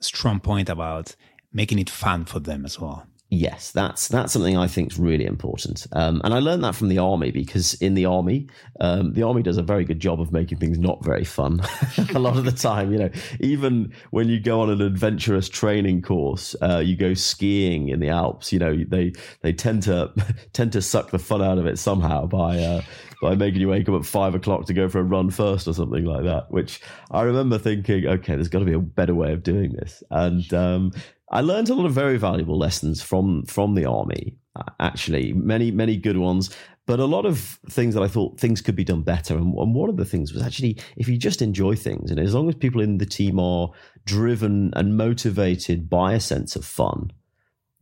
strong 0.00 0.40
point 0.40 0.68
about 0.68 1.16
making 1.52 1.78
it 1.78 1.90
fun 1.90 2.24
for 2.24 2.38
them 2.38 2.64
as 2.64 2.78
well 2.78 3.06
Yes, 3.28 3.72
that's 3.72 4.06
that's 4.06 4.32
something 4.32 4.56
I 4.56 4.68
think 4.68 4.92
is 4.92 5.00
really 5.00 5.26
important, 5.26 5.84
um, 5.90 6.20
and 6.22 6.32
I 6.32 6.38
learned 6.38 6.62
that 6.62 6.76
from 6.76 6.88
the 6.88 6.98
army 6.98 7.32
because 7.32 7.74
in 7.74 7.94
the 7.94 8.04
army, 8.04 8.46
um, 8.78 9.14
the 9.14 9.24
army 9.24 9.42
does 9.42 9.56
a 9.58 9.64
very 9.64 9.84
good 9.84 9.98
job 9.98 10.20
of 10.20 10.30
making 10.30 10.58
things 10.58 10.78
not 10.78 11.04
very 11.04 11.24
fun. 11.24 11.60
a 12.14 12.20
lot 12.20 12.36
of 12.36 12.44
the 12.44 12.52
time, 12.52 12.92
you 12.92 12.98
know, 12.98 13.10
even 13.40 13.92
when 14.12 14.28
you 14.28 14.38
go 14.38 14.60
on 14.60 14.70
an 14.70 14.80
adventurous 14.80 15.48
training 15.48 16.02
course, 16.02 16.54
uh, 16.62 16.78
you 16.78 16.94
go 16.96 17.14
skiing 17.14 17.88
in 17.88 17.98
the 17.98 18.10
Alps. 18.10 18.52
You 18.52 18.60
know, 18.60 18.84
they 18.86 19.12
they 19.40 19.52
tend 19.52 19.82
to 19.84 20.12
tend 20.52 20.72
to 20.74 20.80
suck 20.80 21.10
the 21.10 21.18
fun 21.18 21.42
out 21.42 21.58
of 21.58 21.66
it 21.66 21.80
somehow 21.80 22.26
by 22.26 22.60
uh, 22.60 22.82
by 23.20 23.34
making 23.34 23.60
you 23.60 23.68
wake 23.68 23.88
up 23.88 23.94
at 23.94 24.06
five 24.06 24.34
o'clock 24.34 24.66
to 24.66 24.74
go 24.74 24.88
for 24.88 25.00
a 25.00 25.04
run 25.04 25.30
first 25.30 25.66
or 25.66 25.74
something 25.74 26.04
like 26.04 26.24
that. 26.24 26.50
Which 26.50 26.80
I 27.10 27.22
remember 27.22 27.58
thinking, 27.58 28.06
okay, 28.06 28.34
there's 28.34 28.48
got 28.48 28.60
to 28.60 28.64
be 28.64 28.72
a 28.72 28.78
better 28.78 29.14
way 29.14 29.32
of 29.32 29.42
doing 29.42 29.72
this, 29.72 30.02
and 30.10 30.52
um, 30.54 30.92
I 31.30 31.40
learned 31.40 31.70
a 31.70 31.74
lot 31.74 31.86
of 31.86 31.92
very 31.92 32.18
valuable 32.18 32.58
lessons 32.58 33.02
from 33.02 33.44
from 33.46 33.74
the 33.74 33.86
army. 33.86 34.38
Uh, 34.54 34.70
actually, 34.80 35.32
many 35.32 35.70
many 35.70 35.96
good 35.96 36.16
ones, 36.16 36.54
but 36.86 37.00
a 37.00 37.04
lot 37.04 37.26
of 37.26 37.58
things 37.68 37.94
that 37.94 38.02
I 38.02 38.08
thought 38.08 38.38
things 38.38 38.60
could 38.60 38.76
be 38.76 38.84
done 38.84 39.02
better. 39.02 39.36
And, 39.36 39.54
and 39.54 39.74
one 39.74 39.90
of 39.90 39.96
the 39.96 40.04
things 40.04 40.32
was 40.32 40.42
actually 40.42 40.78
if 40.96 41.08
you 41.08 41.18
just 41.18 41.42
enjoy 41.42 41.74
things, 41.76 42.10
and 42.10 42.20
as 42.20 42.34
long 42.34 42.48
as 42.48 42.54
people 42.54 42.80
in 42.80 42.98
the 42.98 43.06
team 43.06 43.38
are 43.38 43.70
driven 44.04 44.72
and 44.74 44.96
motivated 44.96 45.90
by 45.90 46.14
a 46.14 46.20
sense 46.20 46.54
of 46.56 46.64
fun, 46.64 47.10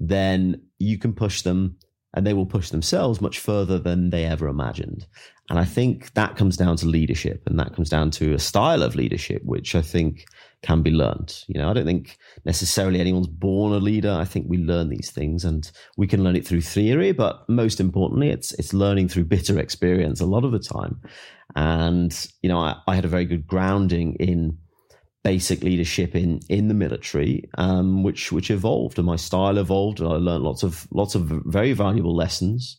then 0.01 0.63
you 0.79 0.99
can 0.99 1.13
push 1.13 1.43
them, 1.43 1.77
and 2.15 2.27
they 2.27 2.33
will 2.33 2.47
push 2.47 2.71
themselves 2.71 3.21
much 3.21 3.39
further 3.39 3.79
than 3.79 4.11
they 4.11 4.25
ever 4.25 4.49
imagined. 4.49 5.07
And 5.51 5.59
I 5.59 5.65
think 5.65 6.15
that 6.15 6.37
comes 6.37 6.57
down 6.57 6.77
to 6.77 6.87
leadership, 6.87 7.43
and 7.47 7.59
that 7.59 7.75
comes 7.75 7.91
down 7.91 8.11
to 8.13 8.33
a 8.33 8.39
style 8.39 8.83
of 8.83 8.95
leadership, 8.95 9.43
which 9.45 9.75
I 9.75 9.83
think 9.83 10.25
can 10.63 10.81
be 10.81 10.91
learned. 10.91 11.37
You 11.47 11.61
know, 11.61 11.69
I 11.69 11.75
don't 11.75 11.85
think 11.85 12.17
necessarily 12.47 12.99
anyone's 12.99 13.27
born 13.27 13.75
a 13.75 13.77
leader. 13.77 14.11
I 14.11 14.25
think 14.25 14.47
we 14.49 14.57
learn 14.57 14.89
these 14.89 15.11
things 15.11 15.45
and 15.45 15.71
we 15.99 16.07
can 16.07 16.25
learn 16.25 16.37
it 16.37 16.47
through 16.47 16.63
theory, 16.63 17.13
but 17.13 17.47
most 17.49 17.81
importantly, 17.81 18.31
it's 18.31 18.53
it's 18.53 18.73
learning 18.73 19.09
through 19.09 19.25
bitter 19.25 19.59
experience 19.59 20.21
a 20.21 20.27
lot 20.27 20.45
of 20.45 20.53
the 20.53 20.59
time. 20.59 21.03
And, 21.55 22.27
you 22.43 22.49
know, 22.49 22.59
I, 22.59 22.77
I 22.89 22.95
had 22.95 23.05
a 23.05 23.09
very 23.09 23.27
good 23.27 23.47
grounding 23.47 24.15
in 24.15 24.57
basic 25.25 25.65
leadership 25.65 26.15
in 26.15 26.41
in 26.49 26.69
the 26.69 26.75
military, 26.75 27.49
um, 27.59 28.05
which 28.05 28.31
which 28.31 28.51
evolved 28.51 28.99
and 28.99 29.07
my 29.07 29.17
style 29.17 29.59
evolved 29.59 30.01
and 30.01 30.09
I 30.09 30.17
learned 30.17 30.45
lots 30.45 30.63
of 30.63 30.87
lots 30.93 31.17
of 31.17 31.23
very 31.47 31.73
valuable 31.73 32.15
lessons 32.15 32.79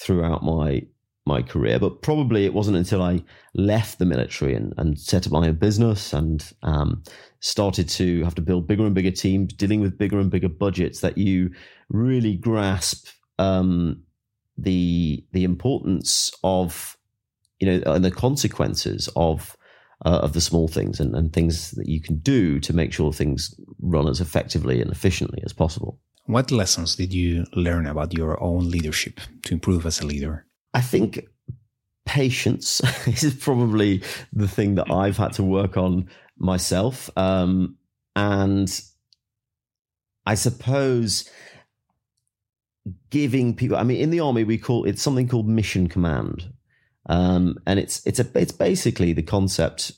throughout 0.00 0.42
my 0.42 0.82
my 1.26 1.42
career. 1.42 1.78
But 1.78 2.00
probably 2.02 2.44
it 2.46 2.54
wasn't 2.54 2.76
until 2.76 3.02
I 3.02 3.22
left 3.54 3.98
the 3.98 4.06
military 4.06 4.54
and, 4.54 4.72
and 4.78 4.98
set 4.98 5.26
up 5.26 5.32
my 5.32 5.48
own 5.48 5.56
business 5.56 6.12
and 6.12 6.50
um, 6.62 7.02
started 7.40 7.88
to 7.90 8.24
have 8.24 8.34
to 8.36 8.42
build 8.42 8.66
bigger 8.66 8.86
and 8.86 8.94
bigger 8.94 9.10
teams, 9.10 9.52
dealing 9.52 9.80
with 9.80 9.98
bigger 9.98 10.18
and 10.18 10.30
bigger 10.30 10.48
budgets, 10.48 11.00
that 11.00 11.18
you 11.18 11.50
really 11.90 12.34
grasp 12.36 13.08
um, 13.38 14.02
the 14.56 15.24
the 15.32 15.44
importance 15.44 16.32
of 16.44 16.96
you 17.58 17.66
know 17.66 17.92
and 17.92 18.04
the 18.04 18.10
consequences 18.10 19.08
of 19.16 19.56
uh, 20.04 20.20
of 20.22 20.32
the 20.32 20.40
small 20.40 20.68
things 20.68 21.00
and, 21.00 21.14
and 21.14 21.32
things 21.32 21.72
that 21.72 21.88
you 21.88 22.00
can 22.00 22.16
do 22.18 22.58
to 22.60 22.72
make 22.72 22.92
sure 22.92 23.12
things 23.12 23.54
run 23.80 24.08
as 24.08 24.20
effectively 24.20 24.80
and 24.80 24.90
efficiently 24.90 25.42
as 25.44 25.52
possible. 25.52 25.98
What 26.26 26.50
lessons 26.50 26.96
did 26.96 27.12
you 27.12 27.44
learn 27.54 27.86
about 27.86 28.16
your 28.16 28.40
own 28.42 28.70
leadership 28.70 29.20
to 29.44 29.54
improve 29.54 29.86
as 29.86 30.00
a 30.00 30.06
leader? 30.06 30.46
I 30.74 30.80
think 30.80 31.26
patience 32.06 32.80
is 33.06 33.34
probably 33.34 34.02
the 34.32 34.48
thing 34.48 34.76
that 34.76 34.90
I've 34.90 35.16
had 35.16 35.32
to 35.34 35.42
work 35.42 35.76
on 35.76 36.08
myself. 36.36 37.10
Um, 37.16 37.76
and 38.14 38.80
I 40.26 40.34
suppose 40.34 41.28
giving 43.10 43.54
people, 43.54 43.76
I 43.76 43.82
mean, 43.82 44.00
in 44.00 44.10
the 44.10 44.20
army, 44.20 44.44
we 44.44 44.58
call 44.58 44.84
it 44.84 44.98
something 44.98 45.28
called 45.28 45.48
mission 45.48 45.88
command. 45.88 46.52
Um, 47.06 47.58
and 47.66 47.78
it's 47.78 48.06
it's 48.06 48.20
a 48.20 48.26
it's 48.34 48.52
basically 48.52 49.12
the 49.12 49.22
concept, 49.22 49.92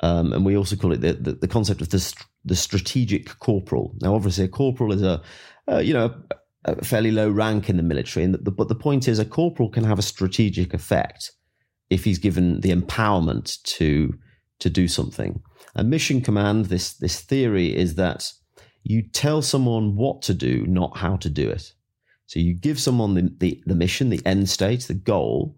um, 0.00 0.32
and 0.32 0.44
we 0.44 0.56
also 0.56 0.76
call 0.76 0.92
it 0.92 1.00
the, 1.00 1.14
the, 1.14 1.32
the 1.32 1.48
concept 1.48 1.80
of 1.80 1.90
the 1.90 2.14
the 2.44 2.56
strategic 2.56 3.38
corporal. 3.38 3.94
Now, 4.00 4.14
obviously, 4.14 4.44
a 4.44 4.48
corporal 4.48 4.92
is 4.92 5.02
a 5.02 5.22
you 5.82 5.92
know 5.92 6.14
a 6.64 6.84
fairly 6.84 7.10
low 7.10 7.30
rank 7.30 7.68
in 7.68 7.76
the 7.76 7.82
military, 7.82 8.24
and 8.24 8.34
the, 8.34 8.50
but 8.50 8.68
the 8.68 8.74
point 8.74 9.08
is, 9.08 9.18
a 9.18 9.24
corporal 9.24 9.70
can 9.70 9.84
have 9.84 9.98
a 9.98 10.02
strategic 10.02 10.74
effect 10.74 11.32
if 11.90 12.04
he's 12.04 12.18
given 12.18 12.60
the 12.60 12.70
empowerment 12.70 13.62
to 13.62 14.14
to 14.58 14.70
do 14.70 14.88
something. 14.88 15.42
A 15.74 15.84
mission 15.84 16.20
command, 16.20 16.66
this 16.66 16.94
this 16.94 17.20
theory 17.20 17.76
is 17.76 17.96
that 17.96 18.32
you 18.84 19.02
tell 19.02 19.42
someone 19.42 19.96
what 19.96 20.22
to 20.22 20.34
do, 20.34 20.64
not 20.66 20.96
how 20.96 21.16
to 21.16 21.28
do 21.28 21.50
it. 21.50 21.72
So 22.26 22.40
you 22.40 22.54
give 22.54 22.80
someone 22.80 23.14
the, 23.14 23.32
the, 23.38 23.62
the 23.66 23.74
mission, 23.74 24.10
the 24.10 24.24
end 24.24 24.48
state, 24.48 24.82
the 24.82 24.94
goal, 24.94 25.56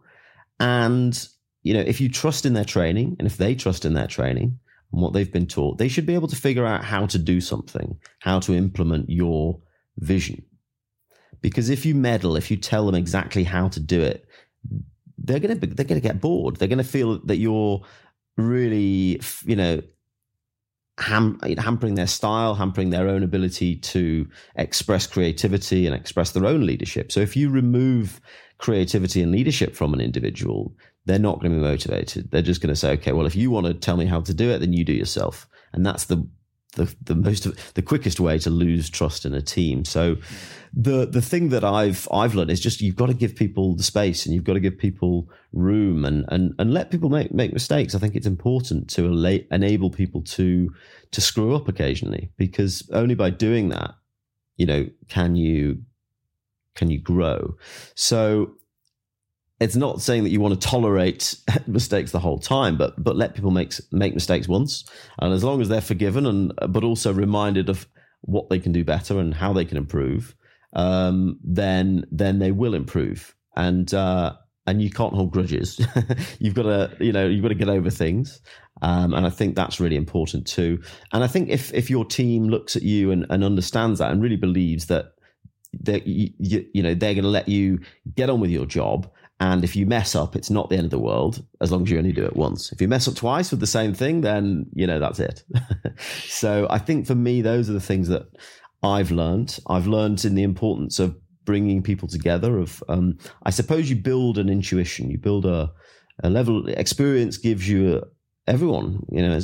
and 0.60 1.28
you 1.62 1.74
know 1.74 1.80
if 1.80 2.00
you 2.00 2.08
trust 2.08 2.46
in 2.46 2.54
their 2.54 2.64
training, 2.64 3.16
and 3.18 3.26
if 3.26 3.36
they 3.36 3.54
trust 3.54 3.84
in 3.84 3.94
their 3.94 4.06
training 4.06 4.58
and 4.92 5.02
what 5.02 5.12
they've 5.12 5.32
been 5.32 5.46
taught, 5.46 5.78
they 5.78 5.88
should 5.88 6.06
be 6.06 6.14
able 6.14 6.28
to 6.28 6.36
figure 6.36 6.66
out 6.66 6.84
how 6.84 7.06
to 7.06 7.18
do 7.18 7.40
something, 7.40 7.98
how 8.20 8.40
to 8.40 8.54
implement 8.54 9.10
your 9.10 9.60
vision. 9.98 10.42
Because 11.40 11.70
if 11.70 11.86
you 11.86 11.94
meddle, 11.94 12.36
if 12.36 12.50
you 12.50 12.56
tell 12.56 12.86
them 12.86 12.94
exactly 12.94 13.44
how 13.44 13.68
to 13.68 13.80
do 13.80 14.00
it, 14.00 14.26
they're 15.18 15.40
going 15.40 15.58
to 15.58 15.66
they're 15.66 15.84
going 15.84 16.00
to 16.00 16.08
get 16.08 16.20
bored. 16.20 16.56
They're 16.56 16.68
going 16.68 16.78
to 16.78 16.84
feel 16.84 17.18
that 17.26 17.36
you're 17.36 17.82
really, 18.36 19.20
you 19.44 19.56
know, 19.56 19.82
ham- 20.98 21.40
hampering 21.58 21.94
their 21.94 22.06
style, 22.06 22.54
hampering 22.54 22.90
their 22.90 23.08
own 23.08 23.22
ability 23.22 23.76
to 23.76 24.26
express 24.56 25.06
creativity 25.06 25.86
and 25.86 25.94
express 25.94 26.32
their 26.32 26.46
own 26.46 26.66
leadership. 26.66 27.12
So 27.12 27.20
if 27.20 27.36
you 27.36 27.50
remove 27.50 28.20
creativity 28.58 29.22
and 29.22 29.32
leadership 29.32 29.74
from 29.74 29.94
an 29.94 30.00
individual, 30.00 30.74
they're 31.06 31.18
not 31.18 31.40
going 31.40 31.52
to 31.52 31.58
be 31.58 31.62
motivated. 31.62 32.30
They're 32.30 32.42
just 32.42 32.60
going 32.60 32.74
to 32.74 32.76
say, 32.76 32.92
okay, 32.92 33.12
well, 33.12 33.26
if 33.26 33.36
you 33.36 33.50
want 33.50 33.66
to 33.66 33.74
tell 33.74 33.96
me 33.96 34.06
how 34.06 34.20
to 34.20 34.34
do 34.34 34.50
it, 34.50 34.58
then 34.58 34.72
you 34.72 34.84
do 34.84 34.92
yourself. 34.92 35.48
And 35.72 35.86
that's 35.86 36.04
the 36.04 36.28
the, 36.74 36.94
the 37.02 37.14
most 37.14 37.46
the 37.74 37.82
quickest 37.82 38.20
way 38.20 38.38
to 38.38 38.50
lose 38.50 38.90
trust 38.90 39.24
in 39.24 39.34
a 39.34 39.42
team. 39.42 39.84
So 39.84 40.16
the 40.72 41.06
the 41.06 41.22
thing 41.22 41.48
that 41.48 41.64
I've 41.64 42.06
I've 42.12 42.34
learned 42.34 42.50
is 42.50 42.60
just 42.60 42.80
you've 42.80 42.96
got 42.96 43.06
to 43.06 43.14
give 43.14 43.34
people 43.34 43.74
the 43.74 43.82
space 43.82 44.26
and 44.26 44.34
you've 44.34 44.44
got 44.44 44.54
to 44.54 44.60
give 44.60 44.78
people 44.78 45.28
room 45.52 46.04
and 46.04 46.24
and 46.28 46.54
and 46.58 46.72
let 46.72 46.90
people 46.90 47.08
make 47.08 47.32
make 47.32 47.52
mistakes. 47.52 47.94
I 47.94 47.98
think 47.98 48.14
it's 48.14 48.26
important 48.26 48.88
to 48.90 49.06
enable 49.50 49.90
people 49.90 50.22
to 50.22 50.70
to 51.10 51.20
screw 51.20 51.54
up 51.56 51.68
occasionally 51.68 52.30
because 52.36 52.88
only 52.92 53.14
by 53.14 53.30
doing 53.30 53.70
that, 53.70 53.94
you 54.56 54.66
know, 54.66 54.86
can 55.08 55.36
you 55.36 55.82
can 56.74 56.90
you 56.90 57.00
grow. 57.00 57.56
So 57.94 58.57
it's 59.60 59.76
not 59.76 60.00
saying 60.00 60.24
that 60.24 60.30
you 60.30 60.40
want 60.40 60.60
to 60.60 60.68
tolerate 60.68 61.36
mistakes 61.66 62.12
the 62.12 62.20
whole 62.20 62.38
time, 62.38 62.76
but 62.76 63.02
but 63.02 63.16
let 63.16 63.34
people 63.34 63.50
make 63.50 63.74
make 63.92 64.14
mistakes 64.14 64.48
once, 64.48 64.84
and 65.18 65.32
as 65.32 65.44
long 65.44 65.60
as 65.60 65.68
they're 65.68 65.80
forgiven 65.80 66.26
and 66.26 66.52
but 66.68 66.84
also 66.84 67.12
reminded 67.12 67.68
of 67.68 67.86
what 68.22 68.48
they 68.50 68.58
can 68.58 68.72
do 68.72 68.84
better 68.84 69.18
and 69.18 69.34
how 69.34 69.52
they 69.52 69.64
can 69.64 69.76
improve, 69.76 70.34
um, 70.74 71.38
then 71.42 72.04
then 72.10 72.38
they 72.38 72.52
will 72.52 72.74
improve. 72.74 73.34
And 73.56 73.92
uh, 73.92 74.34
and 74.66 74.82
you 74.82 74.90
can't 74.90 75.14
hold 75.14 75.32
grudges. 75.32 75.80
you've 76.38 76.54
got 76.54 76.64
to 76.64 76.96
you 77.00 77.12
know 77.12 77.26
you've 77.26 77.42
got 77.42 77.48
to 77.48 77.54
get 77.54 77.68
over 77.68 77.90
things. 77.90 78.40
Um, 78.80 79.12
and 79.12 79.26
I 79.26 79.30
think 79.30 79.56
that's 79.56 79.80
really 79.80 79.96
important 79.96 80.46
too. 80.46 80.80
And 81.12 81.24
I 81.24 81.26
think 81.26 81.48
if 81.48 81.74
if 81.74 81.90
your 81.90 82.04
team 82.04 82.44
looks 82.48 82.76
at 82.76 82.82
you 82.82 83.10
and, 83.10 83.26
and 83.30 83.42
understands 83.42 83.98
that 83.98 84.12
and 84.12 84.22
really 84.22 84.36
believes 84.36 84.86
that 84.86 85.14
that 85.80 86.06
you, 86.06 86.30
you, 86.38 86.64
you 86.72 86.82
know 86.82 86.94
they're 86.94 87.14
going 87.14 87.24
to 87.24 87.30
let 87.30 87.48
you 87.48 87.80
get 88.14 88.30
on 88.30 88.40
with 88.40 88.50
your 88.50 88.66
job 88.66 89.10
and 89.40 89.62
if 89.62 89.76
you 89.76 89.86
mess 89.86 90.16
up, 90.16 90.34
it's 90.34 90.50
not 90.50 90.68
the 90.68 90.76
end 90.76 90.86
of 90.86 90.90
the 90.90 90.98
world 90.98 91.44
as 91.60 91.70
long 91.70 91.82
as 91.82 91.90
you 91.90 91.98
only 91.98 92.12
do 92.12 92.24
it 92.24 92.34
once. 92.34 92.72
If 92.72 92.80
you 92.80 92.88
mess 92.88 93.06
up 93.06 93.14
twice 93.14 93.50
with 93.50 93.60
the 93.60 93.66
same 93.66 93.94
thing, 93.94 94.22
then, 94.22 94.66
you 94.74 94.86
know, 94.86 94.98
that's 94.98 95.20
it. 95.20 95.44
so 96.24 96.66
I 96.68 96.78
think 96.78 97.06
for 97.06 97.14
me, 97.14 97.40
those 97.40 97.70
are 97.70 97.74
the 97.74 97.80
things 97.80 98.08
that 98.08 98.26
I've 98.82 99.12
learned. 99.12 99.58
I've 99.68 99.86
learned 99.86 100.24
in 100.24 100.34
the 100.34 100.42
importance 100.42 100.98
of 100.98 101.16
bringing 101.44 101.82
people 101.82 102.08
together 102.08 102.58
of, 102.58 102.82
um, 102.88 103.16
I 103.44 103.50
suppose 103.50 103.88
you 103.88 103.96
build 103.96 104.38
an 104.38 104.48
intuition, 104.48 105.08
you 105.08 105.18
build 105.18 105.46
a, 105.46 105.72
a 106.22 106.30
level 106.30 106.68
experience 106.68 107.36
gives 107.36 107.68
you 107.68 107.98
a, 107.98 108.02
everyone, 108.50 109.04
you 109.10 109.22
know, 109.22 109.40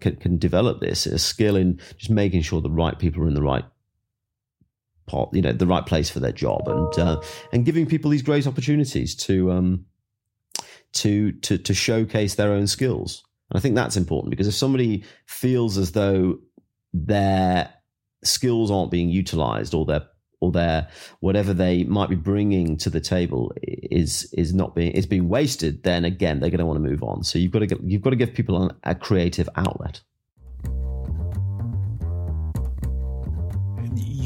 can, 0.00 0.16
can 0.16 0.38
develop 0.38 0.80
this 0.80 1.06
a 1.06 1.18
skill 1.18 1.54
in 1.54 1.80
just 1.96 2.10
making 2.10 2.42
sure 2.42 2.60
the 2.60 2.70
right 2.70 2.98
people 2.98 3.22
are 3.22 3.28
in 3.28 3.34
the 3.34 3.42
right 3.42 3.64
pot, 5.08 5.30
you 5.32 5.42
know, 5.42 5.52
the 5.52 5.66
right 5.66 5.84
place 5.84 6.10
for 6.10 6.20
their 6.20 6.32
job, 6.32 6.68
and 6.68 6.98
uh, 6.98 7.20
and 7.52 7.64
giving 7.64 7.86
people 7.86 8.10
these 8.10 8.22
great 8.22 8.46
opportunities 8.46 9.14
to 9.16 9.50
um, 9.50 9.84
to 10.92 11.32
to 11.32 11.58
to 11.58 11.74
showcase 11.74 12.34
their 12.34 12.52
own 12.52 12.66
skills. 12.66 13.24
And 13.50 13.58
I 13.58 13.60
think 13.60 13.74
that's 13.74 13.96
important 13.96 14.30
because 14.30 14.48
if 14.48 14.54
somebody 14.54 15.04
feels 15.26 15.78
as 15.78 15.92
though 15.92 16.38
their 16.92 17.72
skills 18.22 18.70
aren't 18.70 18.90
being 18.90 19.08
utilized 19.08 19.74
or 19.74 19.86
their 19.86 20.02
or 20.40 20.52
their 20.52 20.88
whatever 21.20 21.52
they 21.52 21.84
might 21.84 22.08
be 22.08 22.16
bringing 22.16 22.76
to 22.76 22.90
the 22.90 23.00
table 23.00 23.52
is 23.62 24.32
is 24.32 24.54
not 24.54 24.74
being 24.74 24.92
is 24.92 25.06
being 25.06 25.28
wasted, 25.28 25.82
then 25.82 26.04
again 26.04 26.40
they're 26.40 26.50
going 26.50 26.58
to 26.58 26.66
want 26.66 26.82
to 26.82 26.88
move 26.88 27.02
on. 27.02 27.24
So 27.24 27.38
you've 27.38 27.52
got 27.52 27.60
to 27.60 27.66
get, 27.66 27.82
you've 27.82 28.02
got 28.02 28.10
to 28.10 28.16
give 28.16 28.34
people 28.34 28.70
a 28.84 28.94
creative 28.94 29.48
outlet. 29.56 30.00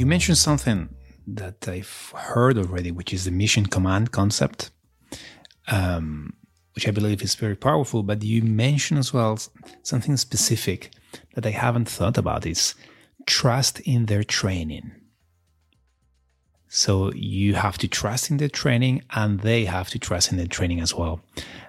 You 0.03 0.07
mentioned 0.07 0.38
something 0.38 0.88
that 1.29 1.69
I've 1.69 2.12
heard 2.17 2.59
already, 2.59 2.91
which 2.91 3.15
is 3.15 3.25
the 3.25 3.31
mission 3.31 3.67
command 3.67 4.11
concept, 4.11 4.73
um, 5.69 6.33
which 6.75 6.88
I 6.88 6.91
believe 6.91 7.23
is 7.23 7.37
very 7.37 7.55
powerful. 7.55 8.03
But 8.03 8.25
you 8.25 8.43
mentioned 8.43 8.99
as 8.99 9.12
well 9.12 9.38
something 9.85 10.17
specific 10.17 10.91
that 11.37 11.47
I 11.47 11.51
haven't 11.51 11.88
thought 11.88 12.19
about 12.19 12.45
is 12.47 12.75
trust 13.27 13.79
in 13.79 14.07
their 14.07 14.25
training. 14.25 14.91
So 16.67 17.12
you 17.12 17.55
have 17.55 17.79
to 17.79 17.87
trust 17.87 18.29
in 18.29 18.38
their 18.38 18.49
training 18.49 19.03
and 19.12 19.38
they 19.38 19.67
have 19.67 19.88
to 19.91 20.01
trust 20.01 20.33
in 20.33 20.37
their 20.37 20.49
training 20.49 20.81
as 20.81 20.93
well. 20.93 21.21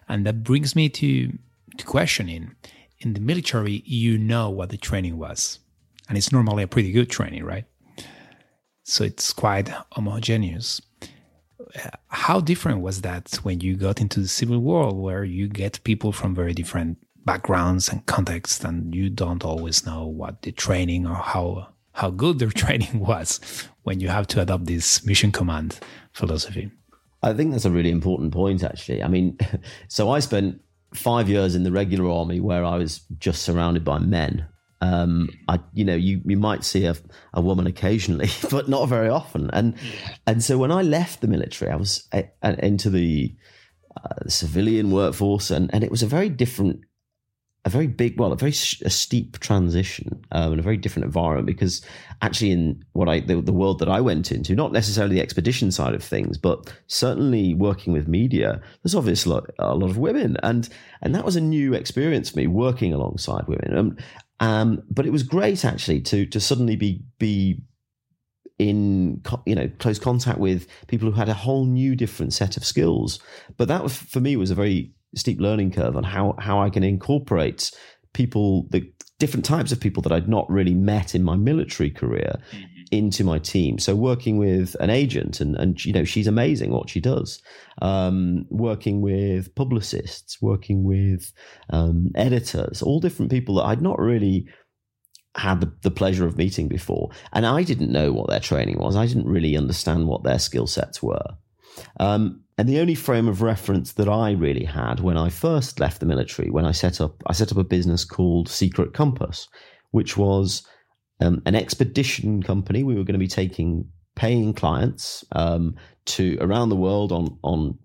And 0.09 0.25
that 0.25 0.43
brings 0.43 0.75
me 0.75 0.89
to, 0.89 1.37
to 1.77 1.85
questioning 1.85 2.55
in 2.97 3.13
the 3.13 3.21
military, 3.21 3.83
you 3.85 4.17
know 4.17 4.49
what 4.49 4.71
the 4.71 4.77
training 4.77 5.19
was. 5.19 5.59
And 6.09 6.17
it's 6.17 6.31
normally 6.31 6.63
a 6.63 6.67
pretty 6.67 6.91
good 6.91 7.11
training, 7.11 7.43
right? 7.43 7.65
So 8.83 9.03
it's 9.03 9.33
quite 9.33 9.69
homogeneous. 9.93 10.81
How 12.09 12.39
different 12.39 12.81
was 12.81 13.01
that 13.01 13.35
when 13.43 13.61
you 13.61 13.75
got 13.75 14.01
into 14.01 14.19
the 14.19 14.27
civil 14.27 14.59
war, 14.59 14.93
where 14.93 15.23
you 15.23 15.47
get 15.47 15.83
people 15.83 16.11
from 16.11 16.35
very 16.35 16.53
different 16.53 16.97
backgrounds 17.25 17.89
and 17.89 18.05
contexts, 18.05 18.63
and 18.63 18.93
you 18.93 19.09
don't 19.09 19.43
always 19.43 19.85
know 19.85 20.05
what 20.05 20.41
the 20.41 20.51
training 20.51 21.07
or 21.07 21.15
how 21.15 21.69
how 21.93 22.09
good 22.09 22.39
their 22.39 22.51
training 22.63 22.99
was 22.99 23.39
when 23.83 23.99
you 23.99 24.09
have 24.09 24.27
to 24.27 24.41
adopt 24.41 24.65
this 24.65 25.05
mission 25.05 25.31
command 25.31 25.79
philosophy? 26.11 26.69
I 27.21 27.33
think 27.33 27.51
that's 27.51 27.65
a 27.65 27.71
really 27.71 27.91
important 27.91 28.33
point, 28.33 28.63
actually. 28.63 29.01
I 29.01 29.07
mean, 29.07 29.37
so 29.87 30.09
I 30.09 30.19
spent 30.19 30.61
five 30.93 31.29
years 31.29 31.55
in 31.55 31.63
the 31.63 31.71
regular 31.71 32.09
army 32.11 32.39
where 32.39 32.65
I 32.65 32.77
was 32.77 33.01
just 33.17 33.41
surrounded 33.41 33.83
by 33.83 33.99
men 33.99 34.45
um, 34.83 35.29
I, 35.47 35.59
you 35.73 35.85
know, 35.85 35.95
you, 35.95 36.21
you 36.25 36.37
might 36.37 36.65
see 36.65 36.85
a, 36.85 36.95
a 37.33 37.41
woman 37.41 37.67
occasionally, 37.67 38.29
but 38.51 38.67
not 38.67 38.89
very 38.89 39.07
often. 39.07 39.49
And 39.53 39.75
yeah. 39.77 40.15
and 40.27 40.43
so 40.43 40.57
when 40.57 40.71
I 40.71 40.81
left 40.81 41.21
the 41.21 41.27
military, 41.27 41.71
I 41.71 41.77
was 41.77 42.07
uh, 42.11 42.23
into 42.41 42.89
the 42.89 43.33
uh, 43.95 44.27
civilian 44.27 44.91
workforce, 44.91 45.51
and, 45.51 45.73
and 45.73 45.85
it 45.85 45.91
was 45.91 46.03
a 46.03 46.07
very 46.07 46.27
different, 46.27 46.81
a 47.63 47.69
very 47.69 47.87
big, 47.87 48.19
well, 48.19 48.33
a 48.33 48.35
very 48.35 48.51
a 48.51 48.89
steep 48.89 49.39
transition 49.39 50.21
um, 50.33 50.51
and 50.51 50.59
a 50.59 50.63
very 50.63 50.75
different 50.75 51.05
environment 51.05 51.47
because 51.47 51.81
actually 52.21 52.51
in 52.51 52.83
what 52.91 53.07
I 53.07 53.21
the, 53.21 53.39
the 53.39 53.53
world 53.53 53.79
that 53.79 53.87
I 53.87 54.01
went 54.01 54.33
into, 54.33 54.53
not 54.53 54.73
necessarily 54.73 55.15
the 55.15 55.21
expedition 55.21 55.71
side 55.71 55.93
of 55.93 56.03
things, 56.03 56.37
but 56.37 56.73
certainly 56.87 57.53
working 57.53 57.93
with 57.93 58.09
media, 58.09 58.61
there's 58.83 58.95
obviously 58.95 59.31
a 59.31 59.35
lot, 59.35 59.49
a 59.59 59.75
lot 59.75 59.89
of 59.89 59.97
women, 59.97 60.35
and 60.43 60.67
and 61.01 61.15
that 61.15 61.23
was 61.23 61.37
a 61.37 61.41
new 61.41 61.73
experience 61.73 62.31
for 62.31 62.39
me 62.39 62.47
working 62.47 62.93
alongside 62.93 63.47
women. 63.47 63.77
Um, 63.77 63.97
um, 64.43 64.83
but 64.89 65.05
it 65.05 65.11
was 65.11 65.23
great 65.23 65.63
actually 65.63 66.01
to 66.01 66.25
to 66.25 66.39
suddenly 66.39 66.75
be 66.75 67.01
be 67.17 67.61
in 68.59 69.21
you 69.45 69.55
know 69.55 69.69
close 69.79 69.99
contact 69.99 70.37
with 70.37 70.67
people 70.87 71.09
who 71.09 71.15
had 71.15 71.29
a 71.29 71.33
whole 71.33 71.65
new 71.65 71.95
different 71.95 72.33
set 72.33 72.57
of 72.57 72.65
skills. 72.65 73.19
But 73.57 73.69
that 73.69 73.83
was 73.83 73.95
for 73.95 74.19
me 74.19 74.35
was 74.35 74.51
a 74.51 74.55
very 74.55 74.91
steep 75.15 75.39
learning 75.39 75.71
curve 75.71 75.95
on 75.95 76.03
how 76.03 76.35
how 76.39 76.61
I 76.61 76.69
can 76.69 76.83
incorporate 76.83 77.71
people 78.13 78.67
the 78.69 78.91
different 79.17 79.45
types 79.45 79.71
of 79.71 79.79
people 79.79 80.03
that 80.03 80.11
I'd 80.11 80.27
not 80.27 80.49
really 80.49 80.73
met 80.73 81.15
in 81.15 81.23
my 81.23 81.37
military 81.37 81.89
career 81.89 82.35
mm-hmm. 82.51 82.65
Into 82.97 83.23
my 83.23 83.39
team. 83.39 83.79
So 83.79 83.95
working 83.95 84.37
with 84.37 84.75
an 84.79 84.89
agent 84.89 85.41
and 85.41 85.55
and 85.55 85.83
you 85.83 85.93
know 85.93 86.03
she's 86.03 86.27
amazing 86.27 86.71
what 86.71 86.89
she 86.89 86.99
does. 86.99 87.41
Um, 87.81 88.45
working 88.49 89.01
with 89.01 89.53
publicists, 89.55 90.41
working 90.41 90.83
with 90.83 91.31
um, 91.69 92.11
editors, 92.15 92.81
all 92.81 92.99
different 92.99 93.31
people 93.31 93.55
that 93.55 93.65
I'd 93.65 93.81
not 93.81 93.99
really 93.99 94.47
had 95.35 95.61
the, 95.61 95.73
the 95.81 95.91
pleasure 95.91 96.27
of 96.27 96.37
meeting 96.37 96.67
before, 96.67 97.09
and 97.31 97.45
I 97.45 97.63
didn't 97.63 97.91
know 97.91 98.13
what 98.13 98.29
their 98.29 98.39
training 98.39 98.79
was. 98.79 98.95
I 98.95 99.07
didn't 99.07 99.27
really 99.27 99.57
understand 99.57 100.07
what 100.07 100.23
their 100.23 100.39
skill 100.39 100.67
sets 100.67 101.01
were. 101.01 101.37
Um, 101.99 102.43
and 102.57 102.69
the 102.69 102.79
only 102.79 102.93
frame 102.93 103.27
of 103.27 103.41
reference 103.41 103.93
that 103.93 104.07
I 104.07 104.31
really 104.31 104.65
had 104.65 104.99
when 104.99 105.17
I 105.17 105.29
first 105.29 105.79
left 105.79 105.99
the 105.99 106.05
military, 106.05 106.51
when 106.51 106.65
I 106.65 106.71
set 106.71 107.01
up, 107.01 107.23
I 107.25 107.33
set 107.33 107.51
up 107.51 107.57
a 107.57 107.63
business 107.63 108.05
called 108.05 108.47
Secret 108.47 108.93
Compass, 108.93 109.47
which 109.89 110.17
was 110.17 110.63
um, 111.21 111.41
an 111.45 111.55
expedition 111.55 112.43
company. 112.43 112.83
We 112.83 112.95
were 112.95 113.03
going 113.03 113.13
to 113.13 113.19
be 113.19 113.27
taking 113.27 113.89
paying 114.15 114.53
clients 114.53 115.25
um, 115.31 115.75
to 116.05 116.37
around 116.39 116.69
the 116.69 116.75
world 116.75 117.11
on 117.11 117.37
on 117.43 117.77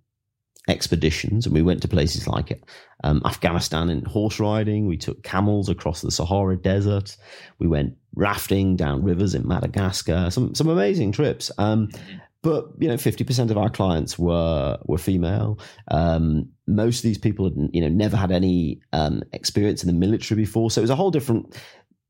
expeditions, 0.69 1.47
and 1.47 1.55
we 1.55 1.63
went 1.63 1.83
to 1.83 1.89
places 1.89 2.27
like 2.27 2.63
um, 3.03 3.23
Afghanistan 3.25 3.89
in 3.91 4.05
horse 4.05 4.39
riding. 4.39 4.87
We 4.87 4.99
took 4.99 5.23
camels 5.23 5.69
across 5.69 6.03
the 6.03 6.11
Sahara 6.11 6.57
Desert. 6.57 7.17
We 7.59 7.67
went 7.67 7.97
rafting 8.15 8.77
down 8.77 9.03
rivers 9.03 9.35
in 9.35 9.47
Madagascar. 9.47 10.31
Some 10.31 10.55
some 10.55 10.69
amazing 10.69 11.13
trips. 11.13 11.51
Um, 11.59 11.89
but 12.43 12.67
you 12.79 12.89
know, 12.89 12.97
fifty 12.97 13.25
percent 13.25 13.51
of 13.51 13.59
our 13.59 13.71
clients 13.71 14.19
were 14.19 14.79
were 14.85 14.99
female. 14.99 15.59
Um, 15.91 16.51
most 16.67 16.99
of 16.99 17.03
these 17.03 17.19
people 17.19 17.47
had 17.47 17.57
you 17.73 17.81
know 17.81 17.89
never 17.89 18.17
had 18.17 18.31
any 18.31 18.81
um, 18.93 19.23
experience 19.33 19.83
in 19.83 19.89
the 19.89 19.99
military 19.99 20.37
before, 20.37 20.71
so 20.71 20.81
it 20.81 20.83
was 20.83 20.91
a 20.91 20.97
whole 20.97 21.11
different 21.11 21.57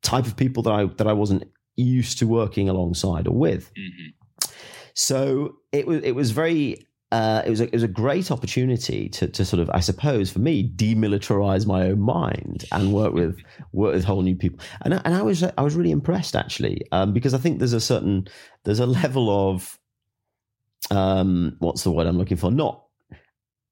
type 0.02 0.26
of 0.26 0.37
people 0.37 0.62
that 0.64 0.72
I 0.72 0.87
that 0.87 1.06
I 1.06 1.12
wasn't 1.12 1.44
used 1.76 2.18
to 2.18 2.26
working 2.26 2.68
alongside 2.68 3.26
or 3.26 3.34
with. 3.34 3.72
Mm-hmm. 3.74 4.50
So 4.94 5.56
it 5.72 5.87
was 5.87 6.02
it 6.02 6.12
was 6.12 6.32
very 6.32 6.87
uh, 7.11 7.42
it 7.46 7.50
was 7.50 7.61
a, 7.61 7.64
it 7.64 7.72
was 7.72 7.82
a 7.82 7.88
great 7.88 8.30
opportunity 8.30 9.08
to 9.08 9.28
to 9.28 9.44
sort 9.44 9.61
of 9.61 9.70
I 9.72 9.80
suppose 9.80 10.30
for 10.30 10.40
me 10.40 10.68
demilitarize 10.68 11.66
my 11.66 11.88
own 11.88 12.00
mind 12.00 12.64
and 12.72 12.92
work 12.92 13.14
with 13.14 13.38
work 13.72 13.94
with 13.94 14.04
whole 14.04 14.22
new 14.22 14.37
people 14.37 14.58
and 14.82 14.94
I, 14.94 15.00
and 15.04 15.14
I 15.14 15.22
was 15.22 15.42
I 15.42 15.62
was 15.62 15.74
really 15.74 15.90
impressed 15.90 16.37
actually 16.37 16.82
um, 16.92 17.12
because 17.14 17.32
I 17.32 17.38
think 17.38 17.58
there's 17.58 17.72
a 17.72 17.80
certain 17.80 18.28
there's 18.64 18.80
a 18.80 18.87
level 18.87 19.50
of 19.50 19.78
um, 20.90 21.56
what's 21.61 21.82
the 21.82 21.90
word 21.90 22.06
I'm 22.06 22.18
looking 22.18 22.37
for 22.37 22.50
not 22.50 22.84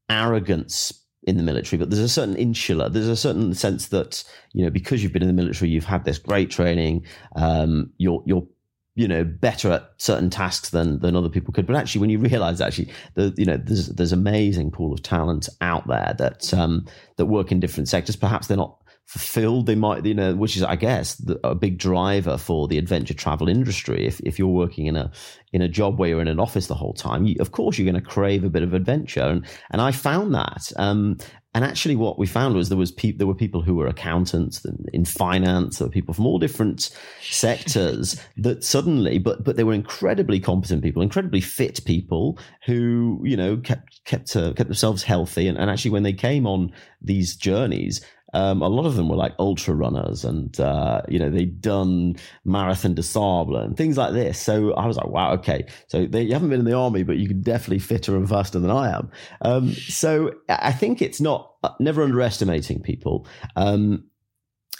arrogance 0.08 1.05
in 1.26 1.36
the 1.36 1.42
military, 1.42 1.78
but 1.78 1.90
there's 1.90 2.02
a 2.02 2.08
certain 2.08 2.36
insular, 2.36 2.88
there's 2.88 3.08
a 3.08 3.16
certain 3.16 3.52
sense 3.52 3.88
that, 3.88 4.22
you 4.52 4.64
know, 4.64 4.70
because 4.70 5.02
you've 5.02 5.12
been 5.12 5.22
in 5.22 5.28
the 5.28 5.34
military, 5.34 5.68
you've 5.68 5.84
had 5.84 6.04
this 6.04 6.18
great 6.18 6.50
training, 6.50 7.04
um, 7.34 7.90
you're, 7.98 8.22
you're, 8.24 8.46
you 8.94 9.08
know, 9.08 9.24
better 9.24 9.72
at 9.72 9.90
certain 9.98 10.30
tasks 10.30 10.70
than, 10.70 11.00
than 11.00 11.16
other 11.16 11.28
people 11.28 11.52
could. 11.52 11.66
But 11.66 11.76
actually, 11.76 12.00
when 12.00 12.10
you 12.10 12.18
realize 12.18 12.60
actually, 12.60 12.90
the, 13.14 13.34
you 13.36 13.44
know, 13.44 13.56
there's, 13.58 13.88
there's 13.88 14.12
amazing 14.12 14.70
pool 14.70 14.92
of 14.92 15.02
talent 15.02 15.48
out 15.60 15.86
there 15.86 16.14
that, 16.16 16.54
um, 16.54 16.86
that 17.16 17.26
work 17.26 17.52
in 17.52 17.60
different 17.60 17.88
sectors. 17.88 18.16
Perhaps 18.16 18.46
they're 18.46 18.56
not 18.56 18.78
fulfilled. 19.06 19.66
They 19.66 19.74
might, 19.74 20.04
you 20.04 20.14
know, 20.14 20.34
which 20.34 20.56
is, 20.56 20.62
I 20.62 20.76
guess, 20.76 21.14
the, 21.14 21.40
a 21.46 21.54
big 21.54 21.78
driver 21.78 22.36
for 22.36 22.68
the 22.68 22.76
adventure 22.78 23.14
travel 23.14 23.48
industry. 23.48 24.06
If 24.06 24.20
if 24.20 24.38
you're 24.38 24.48
working 24.48 24.86
in 24.86 24.96
a 24.96 25.10
in 25.52 25.62
a 25.62 25.68
job 25.68 25.98
where 25.98 26.08
you're 26.08 26.20
in 26.20 26.28
an 26.28 26.40
office 26.40 26.66
the 26.66 26.74
whole 26.74 26.92
time, 26.92 27.24
you, 27.24 27.36
of 27.40 27.52
course 27.52 27.78
you're 27.78 27.90
going 27.90 28.02
to 28.02 28.10
crave 28.10 28.44
a 28.44 28.50
bit 28.50 28.62
of 28.62 28.74
adventure. 28.74 29.22
And 29.22 29.46
and 29.70 29.80
I 29.80 29.92
found 29.92 30.34
that. 30.34 30.72
Um, 30.76 31.18
and 31.56 31.64
actually, 31.64 31.96
what 31.96 32.18
we 32.18 32.26
found 32.26 32.54
was 32.54 32.68
there 32.68 32.76
was 32.76 32.92
pe- 32.92 33.12
there 33.12 33.26
were 33.26 33.34
people 33.34 33.62
who 33.62 33.76
were 33.76 33.86
accountants 33.86 34.66
in 34.92 35.06
finance. 35.06 35.78
There 35.78 35.86
were 35.88 35.92
people 35.92 36.12
from 36.12 36.26
all 36.26 36.38
different 36.38 36.90
sectors 37.22 38.20
that 38.36 38.62
suddenly, 38.62 39.18
but 39.18 39.42
but 39.42 39.56
they 39.56 39.64
were 39.64 39.72
incredibly 39.72 40.38
competent 40.38 40.82
people, 40.82 41.00
incredibly 41.00 41.40
fit 41.40 41.82
people 41.86 42.38
who 42.66 43.22
you 43.24 43.38
know 43.38 43.56
kept 43.56 44.04
kept 44.04 44.36
uh, 44.36 44.52
kept 44.52 44.68
themselves 44.68 45.02
healthy. 45.02 45.48
And, 45.48 45.56
and 45.56 45.70
actually, 45.70 45.92
when 45.92 46.02
they 46.02 46.12
came 46.12 46.46
on 46.46 46.72
these 47.00 47.34
journeys, 47.34 48.04
um, 48.34 48.60
a 48.60 48.68
lot 48.68 48.86
of 48.86 48.96
them 48.96 49.08
were 49.08 49.16
like 49.16 49.34
ultra 49.38 49.74
runners 49.74 50.24
and, 50.24 50.58
uh, 50.58 51.02
you 51.08 51.18
know, 51.18 51.30
they'd 51.30 51.60
done 51.60 52.16
Marathon 52.44 52.94
des 52.94 53.02
Sables 53.02 53.64
and 53.64 53.76
things 53.76 53.96
like 53.96 54.12
this. 54.12 54.40
So 54.40 54.74
I 54.74 54.86
was 54.86 54.96
like, 54.96 55.08
wow, 55.08 55.32
okay. 55.34 55.66
So 55.88 56.06
they, 56.06 56.22
you 56.22 56.32
haven't 56.32 56.50
been 56.50 56.60
in 56.60 56.66
the 56.66 56.74
army, 56.74 57.02
but 57.04 57.18
you 57.18 57.28
can 57.28 57.40
definitely 57.40 57.78
fitter 57.78 58.16
and 58.16 58.28
faster 58.28 58.58
than 58.58 58.70
I 58.70 58.96
am. 58.96 59.10
Um, 59.42 59.72
so 59.72 60.32
I 60.48 60.72
think 60.72 61.00
it's 61.00 61.20
not, 61.20 61.54
uh, 61.62 61.70
never 61.78 62.02
underestimating 62.02 62.82
people. 62.82 63.26
Um, 63.54 64.04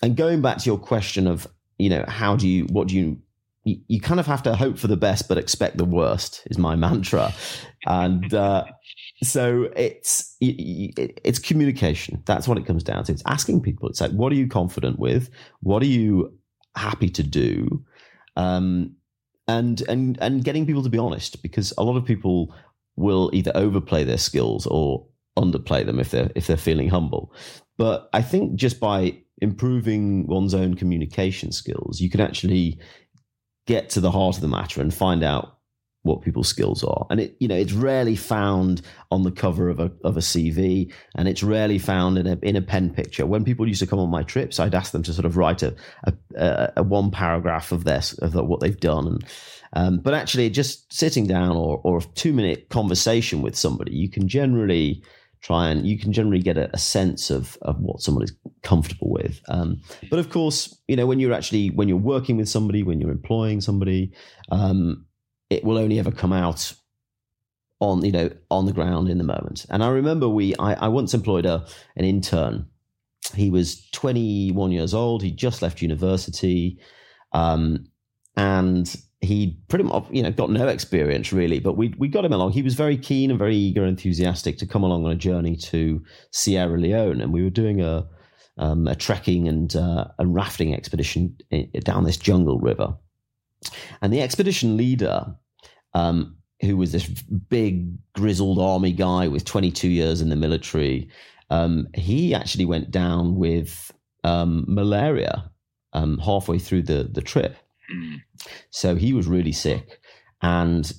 and 0.02 0.16
going 0.16 0.42
back 0.42 0.58
to 0.58 0.66
your 0.66 0.78
question 0.78 1.26
of, 1.26 1.46
you 1.78 1.88
know, 1.88 2.04
how 2.08 2.36
do 2.36 2.48
you, 2.48 2.64
what 2.64 2.88
do 2.88 2.96
you, 2.96 3.18
you, 3.64 3.80
you 3.86 4.00
kind 4.00 4.18
of 4.18 4.26
have 4.26 4.42
to 4.42 4.56
hope 4.56 4.76
for 4.76 4.88
the 4.88 4.96
best, 4.96 5.28
but 5.28 5.38
expect 5.38 5.78
the 5.78 5.84
worst 5.84 6.42
is 6.50 6.58
my 6.58 6.74
mantra. 6.76 7.32
And, 7.86 8.34
uh, 8.34 8.64
so 9.22 9.70
it's 9.76 10.36
it's 10.40 11.38
communication. 11.38 12.22
That's 12.26 12.46
what 12.46 12.58
it 12.58 12.66
comes 12.66 12.82
down 12.82 13.04
to. 13.04 13.12
It's 13.12 13.22
asking 13.26 13.62
people. 13.62 13.88
It's 13.88 14.00
like, 14.00 14.12
what 14.12 14.30
are 14.32 14.36
you 14.36 14.46
confident 14.46 14.98
with? 14.98 15.30
What 15.60 15.82
are 15.82 15.86
you 15.86 16.36
happy 16.76 17.08
to 17.10 17.22
do? 17.22 17.84
Um, 18.36 18.94
and 19.48 19.80
and 19.88 20.18
and 20.20 20.44
getting 20.44 20.66
people 20.66 20.82
to 20.82 20.90
be 20.90 20.98
honest, 20.98 21.42
because 21.42 21.72
a 21.78 21.84
lot 21.84 21.96
of 21.96 22.04
people 22.04 22.54
will 22.96 23.30
either 23.32 23.52
overplay 23.54 24.04
their 24.04 24.18
skills 24.18 24.66
or 24.66 25.06
underplay 25.38 25.84
them 25.84 25.98
if 25.98 26.10
they're 26.10 26.30
if 26.34 26.46
they're 26.46 26.56
feeling 26.56 26.88
humble. 26.88 27.32
But 27.78 28.10
I 28.12 28.22
think 28.22 28.56
just 28.56 28.80
by 28.80 29.18
improving 29.38 30.26
one's 30.26 30.54
own 30.54 30.74
communication 30.74 31.52
skills, 31.52 32.00
you 32.00 32.10
can 32.10 32.20
actually 32.20 32.78
get 33.66 33.90
to 33.90 34.00
the 34.00 34.10
heart 34.10 34.36
of 34.36 34.42
the 34.42 34.48
matter 34.48 34.80
and 34.80 34.92
find 34.92 35.22
out 35.22 35.55
what 36.06 36.22
people's 36.22 36.48
skills 36.48 36.82
are. 36.82 37.06
And 37.10 37.20
it, 37.20 37.36
you 37.40 37.48
know, 37.48 37.56
it's 37.56 37.72
rarely 37.72 38.16
found 38.16 38.82
on 39.10 39.22
the 39.22 39.30
cover 39.30 39.68
of 39.68 39.80
a 39.80 39.92
of 40.04 40.16
a 40.16 40.20
CV, 40.20 40.92
and 41.16 41.28
it's 41.28 41.42
rarely 41.42 41.78
found 41.78 42.18
in 42.18 42.26
a 42.26 42.38
in 42.42 42.56
a 42.56 42.62
pen 42.62 42.90
picture. 42.90 43.26
When 43.26 43.44
people 43.44 43.68
used 43.68 43.80
to 43.80 43.86
come 43.86 43.98
on 43.98 44.08
my 44.08 44.22
trips, 44.22 44.58
I'd 44.58 44.74
ask 44.74 44.92
them 44.92 45.02
to 45.04 45.12
sort 45.12 45.26
of 45.26 45.36
write 45.36 45.62
a 45.62 45.74
a, 46.36 46.72
a 46.78 46.82
one 46.82 47.10
paragraph 47.10 47.72
of 47.72 47.84
their 47.84 48.02
of 48.22 48.34
what 48.34 48.60
they've 48.60 48.78
done, 48.78 49.06
and 49.06 49.24
um, 49.72 49.98
but 49.98 50.14
actually, 50.14 50.48
just 50.50 50.92
sitting 50.92 51.26
down 51.26 51.56
or 51.56 51.80
or 51.84 51.98
a 51.98 52.02
two 52.14 52.32
minute 52.32 52.68
conversation 52.68 53.42
with 53.42 53.56
somebody, 53.56 53.94
you 53.94 54.08
can 54.08 54.28
generally 54.28 55.02
try 55.42 55.68
and 55.68 55.86
you 55.86 55.98
can 55.98 56.12
generally 56.12 56.42
get 56.42 56.56
a, 56.56 56.70
a 56.74 56.78
sense 56.78 57.30
of 57.30 57.56
of 57.62 57.78
what 57.80 58.00
someone 58.00 58.24
is 58.24 58.34
comfortable 58.62 59.10
with. 59.10 59.40
Um, 59.48 59.80
but 60.10 60.18
of 60.18 60.30
course, 60.30 60.76
you 60.88 60.96
know, 60.96 61.06
when 61.06 61.20
you're 61.20 61.32
actually 61.32 61.68
when 61.70 61.88
you're 61.88 61.96
working 61.98 62.36
with 62.36 62.48
somebody, 62.48 62.82
when 62.82 63.00
you're 63.00 63.10
employing 63.10 63.60
somebody. 63.60 64.12
Um, 64.50 65.05
it 65.50 65.64
will 65.64 65.78
only 65.78 65.98
ever 65.98 66.10
come 66.10 66.32
out 66.32 66.72
on 67.80 68.04
you 68.04 68.12
know 68.12 68.30
on 68.50 68.66
the 68.66 68.72
ground 68.72 69.08
in 69.08 69.18
the 69.18 69.24
moment. 69.24 69.66
And 69.70 69.82
I 69.82 69.88
remember 69.88 70.28
we 70.28 70.54
I, 70.56 70.74
I 70.74 70.88
once 70.88 71.14
employed 71.14 71.46
a 71.46 71.66
an 71.96 72.04
intern. 72.04 72.66
He 73.34 73.50
was 73.50 73.88
21 73.90 74.70
years 74.70 74.94
old. 74.94 75.22
He 75.22 75.32
just 75.32 75.60
left 75.60 75.82
university, 75.82 76.78
um, 77.32 77.88
and 78.36 78.94
he 79.20 79.58
pretty 79.68 79.84
much 79.84 80.04
you 80.10 80.22
know 80.22 80.30
got 80.30 80.50
no 80.50 80.68
experience 80.68 81.32
really. 81.32 81.58
But 81.58 81.76
we 81.76 81.94
we 81.98 82.08
got 82.08 82.24
him 82.24 82.32
along. 82.32 82.52
He 82.52 82.62
was 82.62 82.74
very 82.74 82.96
keen 82.96 83.30
and 83.30 83.38
very 83.38 83.56
eager, 83.56 83.82
and 83.82 83.90
enthusiastic 83.90 84.58
to 84.58 84.66
come 84.66 84.84
along 84.84 85.04
on 85.04 85.12
a 85.12 85.16
journey 85.16 85.56
to 85.56 86.02
Sierra 86.32 86.78
Leone, 86.78 87.20
and 87.20 87.32
we 87.32 87.42
were 87.42 87.50
doing 87.50 87.82
a 87.82 88.06
um, 88.58 88.86
a 88.86 88.94
trekking 88.94 89.48
and 89.48 89.76
uh, 89.76 90.06
a 90.18 90.26
rafting 90.26 90.74
expedition 90.74 91.36
down 91.80 92.04
this 92.04 92.16
jungle 92.16 92.58
river. 92.58 92.96
And 94.02 94.12
the 94.12 94.22
expedition 94.22 94.76
leader, 94.76 95.34
um, 95.94 96.36
who 96.60 96.76
was 96.76 96.92
this 96.92 97.06
big 97.06 97.96
grizzled 98.14 98.58
army 98.58 98.92
guy 98.92 99.28
with 99.28 99.44
22 99.44 99.88
years 99.88 100.20
in 100.20 100.28
the 100.28 100.36
military, 100.36 101.08
um, 101.50 101.88
he 101.94 102.34
actually 102.34 102.64
went 102.64 102.90
down 102.90 103.36
with 103.36 103.92
um, 104.24 104.64
malaria 104.66 105.50
um, 105.92 106.18
halfway 106.18 106.58
through 106.58 106.82
the, 106.82 107.08
the 107.10 107.22
trip. 107.22 107.56
So 108.70 108.96
he 108.96 109.12
was 109.12 109.26
really 109.26 109.52
sick, 109.52 110.00
and 110.42 110.92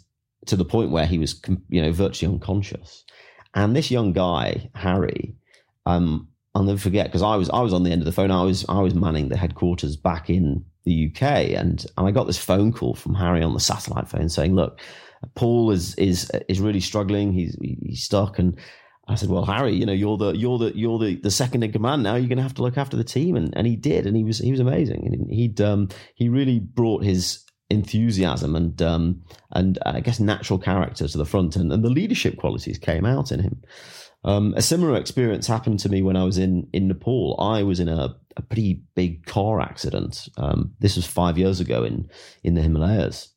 to 0.45 0.55
the 0.55 0.65
point 0.65 0.91
where 0.91 1.05
he 1.05 1.17
was, 1.17 1.39
you 1.69 1.81
know, 1.81 1.91
virtually 1.91 2.33
unconscious. 2.33 3.03
And 3.53 3.75
this 3.75 3.91
young 3.91 4.13
guy, 4.13 4.69
Harry, 4.73 5.35
um, 5.85 6.29
I'll 6.55 6.63
never 6.63 6.79
forget 6.79 7.07
because 7.07 7.21
I 7.21 7.35
was 7.35 7.49
I 7.49 7.61
was 7.61 7.73
on 7.73 7.83
the 7.83 7.91
end 7.91 8.01
of 8.01 8.05
the 8.05 8.11
phone. 8.11 8.31
I 8.31 8.43
was 8.43 8.65
I 8.67 8.79
was 8.79 8.95
manning 8.95 9.29
the 9.29 9.37
headquarters 9.37 9.95
back 9.95 10.29
in 10.29 10.65
the 10.87 11.11
UK, 11.11 11.21
and 11.51 11.85
and 11.97 12.07
I 12.07 12.11
got 12.11 12.25
this 12.25 12.37
phone 12.37 12.71
call 12.71 12.95
from 12.95 13.13
Harry 13.15 13.43
on 13.43 13.53
the 13.53 13.59
satellite 13.59 14.07
phone 14.07 14.29
saying, 14.29 14.55
"Look, 14.55 14.79
Paul 15.35 15.71
is 15.71 15.93
is 15.95 16.31
is 16.47 16.59
really 16.59 16.79
struggling. 16.79 17.33
He's 17.33 17.55
he's 17.61 18.03
stuck." 18.03 18.39
And 18.39 18.57
I 19.07 19.15
said, 19.15 19.29
"Well, 19.29 19.45
Harry, 19.45 19.75
you 19.75 19.85
know, 19.85 19.93
you're 19.93 20.17
the 20.17 20.31
you're 20.31 20.57
the 20.57 20.75
you're 20.75 20.97
the, 20.97 21.15
the 21.15 21.31
second 21.31 21.63
in 21.63 21.71
command 21.71 22.03
now. 22.03 22.15
You're 22.15 22.29
going 22.29 22.37
to 22.37 22.43
have 22.43 22.55
to 22.55 22.63
look 22.63 22.77
after 22.77 22.97
the 22.97 23.03
team." 23.03 23.35
And 23.35 23.55
and 23.55 23.67
he 23.67 23.75
did, 23.75 24.07
and 24.07 24.15
he 24.15 24.23
was 24.23 24.39
he 24.39 24.51
was 24.51 24.59
amazing, 24.59 25.05
and 25.05 25.31
he'd 25.31 25.61
um 25.61 25.89
he 26.15 26.29
really 26.29 26.59
brought 26.59 27.03
his 27.03 27.43
enthusiasm 27.69 28.55
and 28.55 28.81
um 28.81 29.21
and 29.51 29.77
I 29.85 29.99
guess 29.99 30.21
natural 30.21 30.57
character 30.57 31.07
to 31.07 31.17
the 31.17 31.25
front, 31.25 31.55
and, 31.55 31.71
and 31.71 31.83
the 31.83 31.89
leadership 31.89 32.37
qualities 32.37 32.77
came 32.77 33.05
out 33.05 33.31
in 33.31 33.41
him. 33.41 33.61
Um, 34.23 34.53
a 34.57 34.61
similar 34.61 34.97
experience 34.97 35.47
happened 35.47 35.79
to 35.79 35.89
me 35.89 36.01
when 36.01 36.15
I 36.17 36.23
was 36.23 36.37
in 36.37 36.67
in 36.73 36.87
Nepal. 36.87 37.37
I 37.39 37.63
was 37.63 37.79
in 37.79 37.87
a, 37.87 38.15
a 38.37 38.41
pretty 38.41 38.83
big 38.95 39.25
car 39.25 39.59
accident. 39.59 40.29
Um, 40.37 40.73
this 40.79 40.95
was 40.95 41.05
five 41.05 41.37
years 41.37 41.59
ago 41.59 41.83
in 41.83 42.09
in 42.43 42.53
the 42.53 42.61
Himalayas. 42.61 43.29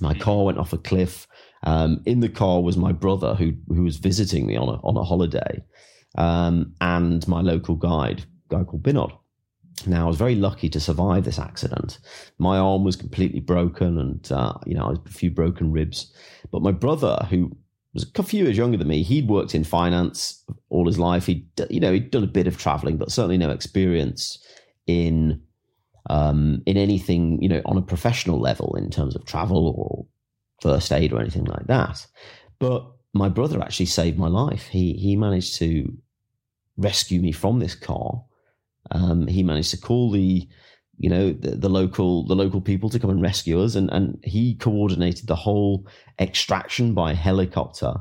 My 0.00 0.14
car 0.14 0.44
went 0.44 0.58
off 0.58 0.72
a 0.72 0.78
cliff. 0.78 1.26
Um, 1.62 2.02
in 2.04 2.20
the 2.20 2.28
car 2.28 2.62
was 2.62 2.76
my 2.76 2.92
brother 2.92 3.34
who 3.34 3.54
who 3.68 3.82
was 3.82 3.96
visiting 3.96 4.46
me 4.46 4.56
on 4.56 4.68
a 4.68 4.80
on 4.82 4.96
a 4.96 5.04
holiday, 5.04 5.64
um, 6.16 6.74
and 6.80 7.26
my 7.26 7.40
local 7.40 7.74
guide, 7.74 8.24
guy 8.48 8.64
called 8.64 8.82
Binod. 8.82 9.12
Now 9.86 10.04
I 10.04 10.08
was 10.08 10.16
very 10.16 10.36
lucky 10.36 10.68
to 10.68 10.80
survive 10.80 11.24
this 11.24 11.38
accident. 11.38 11.98
My 12.38 12.58
arm 12.58 12.84
was 12.84 12.96
completely 12.96 13.40
broken, 13.40 13.98
and 13.98 14.30
uh, 14.30 14.54
you 14.66 14.74
know 14.74 14.86
I 14.86 14.90
had 14.90 15.06
a 15.06 15.10
few 15.10 15.30
broken 15.30 15.72
ribs. 15.72 16.12
But 16.50 16.62
my 16.62 16.70
brother, 16.70 17.26
who 17.30 17.56
was 17.94 18.10
a 18.16 18.22
few 18.22 18.44
years 18.44 18.58
younger 18.58 18.76
than 18.76 18.88
me. 18.88 19.02
He'd 19.02 19.28
worked 19.28 19.54
in 19.54 19.64
finance 19.64 20.44
all 20.84 20.90
his 20.90 20.98
life. 20.98 21.26
He'd 21.26 21.48
you 21.70 21.80
know 21.80 21.92
he'd 21.92 22.10
done 22.10 22.24
a 22.24 22.28
bit 22.28 22.46
of 22.46 22.58
traveling, 22.58 22.98
but 22.98 23.10
certainly 23.10 23.38
no 23.38 23.50
experience 23.50 24.38
in 24.86 25.40
um, 26.10 26.62
in 26.66 26.76
anything 26.76 27.42
you 27.42 27.48
know 27.48 27.62
on 27.64 27.78
a 27.78 27.82
professional 27.82 28.38
level 28.38 28.76
in 28.76 28.90
terms 28.90 29.16
of 29.16 29.24
travel 29.24 29.74
or 29.76 30.06
first 30.60 30.92
aid 30.92 31.12
or 31.12 31.20
anything 31.20 31.44
like 31.44 31.66
that. 31.66 32.06
But 32.58 32.86
my 33.14 33.28
brother 33.28 33.62
actually 33.62 33.86
saved 33.86 34.18
my 34.18 34.28
life. 34.28 34.66
He 34.66 34.92
he 34.94 35.16
managed 35.16 35.56
to 35.58 35.96
rescue 36.76 37.20
me 37.20 37.32
from 37.32 37.60
this 37.60 37.74
car. 37.74 38.22
Um, 38.90 39.26
he 39.26 39.42
managed 39.42 39.70
to 39.70 39.78
call 39.78 40.10
the 40.10 40.46
you 40.98 41.10
know 41.10 41.32
the, 41.32 41.52
the, 41.52 41.68
local 41.68 42.26
the 42.26 42.36
local 42.36 42.60
people 42.60 42.90
to 42.90 42.98
come 42.98 43.10
and 43.10 43.22
rescue 43.22 43.60
us 43.60 43.74
and 43.74 43.90
and 43.90 44.18
he 44.22 44.54
coordinated 44.54 45.26
the 45.26 45.34
whole 45.34 45.88
extraction 46.20 46.94
by 46.94 47.14
helicopter 47.14 47.94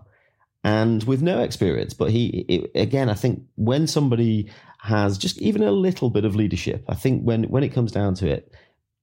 and 0.63 1.04
with 1.04 1.21
no 1.21 1.41
experience 1.41 1.93
but 1.93 2.12
he 2.12 2.45
it, 2.47 2.71
again 2.76 3.10
i 3.10 3.13
think 3.13 3.41
when 3.56 3.88
somebody 3.88 4.49
has 4.80 5.17
just 5.17 5.38
even 5.41 5.63
a 5.63 5.71
little 5.71 6.10
bit 6.10 6.26
of 6.26 6.36
leadership 6.36 6.84
i 6.89 6.95
think 6.95 7.21
when 7.23 7.43
when 7.45 7.63
it 7.63 7.73
comes 7.73 7.91
down 7.91 8.13
to 8.13 8.28
it 8.28 8.54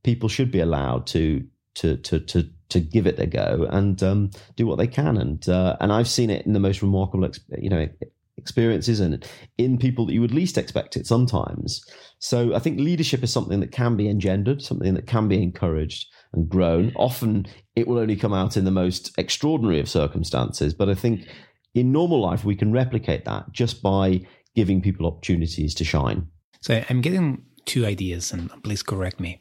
people 0.02 0.28
should 0.28 0.50
be 0.50 0.60
allowed 0.60 1.06
to 1.06 1.44
to 1.74 1.96
to 1.98 2.20
to 2.20 2.48
to 2.68 2.80
give 2.80 3.06
it 3.06 3.18
a 3.18 3.26
go 3.26 3.66
and 3.70 4.02
um, 4.02 4.30
do 4.56 4.66
what 4.66 4.78
they 4.78 4.86
can 4.86 5.16
and 5.16 5.48
uh, 5.48 5.76
and 5.80 5.92
I've 5.92 6.08
seen 6.08 6.30
it 6.30 6.46
in 6.46 6.52
the 6.52 6.60
most 6.60 6.82
remarkable 6.82 7.28
you 7.58 7.68
know 7.68 7.88
experiences 8.36 9.00
and 9.00 9.26
in 9.58 9.76
people 9.76 10.06
that 10.06 10.14
you 10.14 10.20
would 10.20 10.32
least 10.32 10.56
expect 10.56 10.96
it 10.96 11.06
sometimes. 11.06 11.84
So 12.20 12.54
I 12.54 12.58
think 12.58 12.80
leadership 12.80 13.22
is 13.22 13.32
something 13.32 13.60
that 13.60 13.72
can 13.72 13.96
be 13.96 14.08
engendered, 14.08 14.62
something 14.62 14.94
that 14.94 15.06
can 15.06 15.28
be 15.28 15.42
encouraged 15.42 16.06
and 16.32 16.48
grown. 16.48 16.92
Often 16.96 17.48
it 17.76 17.86
will 17.86 17.98
only 17.98 18.16
come 18.16 18.32
out 18.32 18.56
in 18.56 18.64
the 18.64 18.70
most 18.70 19.12
extraordinary 19.18 19.78
of 19.78 19.90
circumstances, 19.90 20.72
but 20.72 20.88
I 20.88 20.94
think 20.94 21.28
in 21.74 21.92
normal 21.92 22.20
life 22.20 22.44
we 22.44 22.56
can 22.56 22.72
replicate 22.72 23.24
that 23.24 23.52
just 23.52 23.82
by 23.82 24.20
giving 24.54 24.82
people 24.82 25.06
opportunities 25.06 25.74
to 25.74 25.84
shine. 25.84 26.28
So 26.60 26.82
I'm 26.88 27.00
getting 27.00 27.44
two 27.64 27.86
ideas 27.86 28.32
and 28.32 28.50
please 28.62 28.82
correct 28.82 29.20
me 29.20 29.40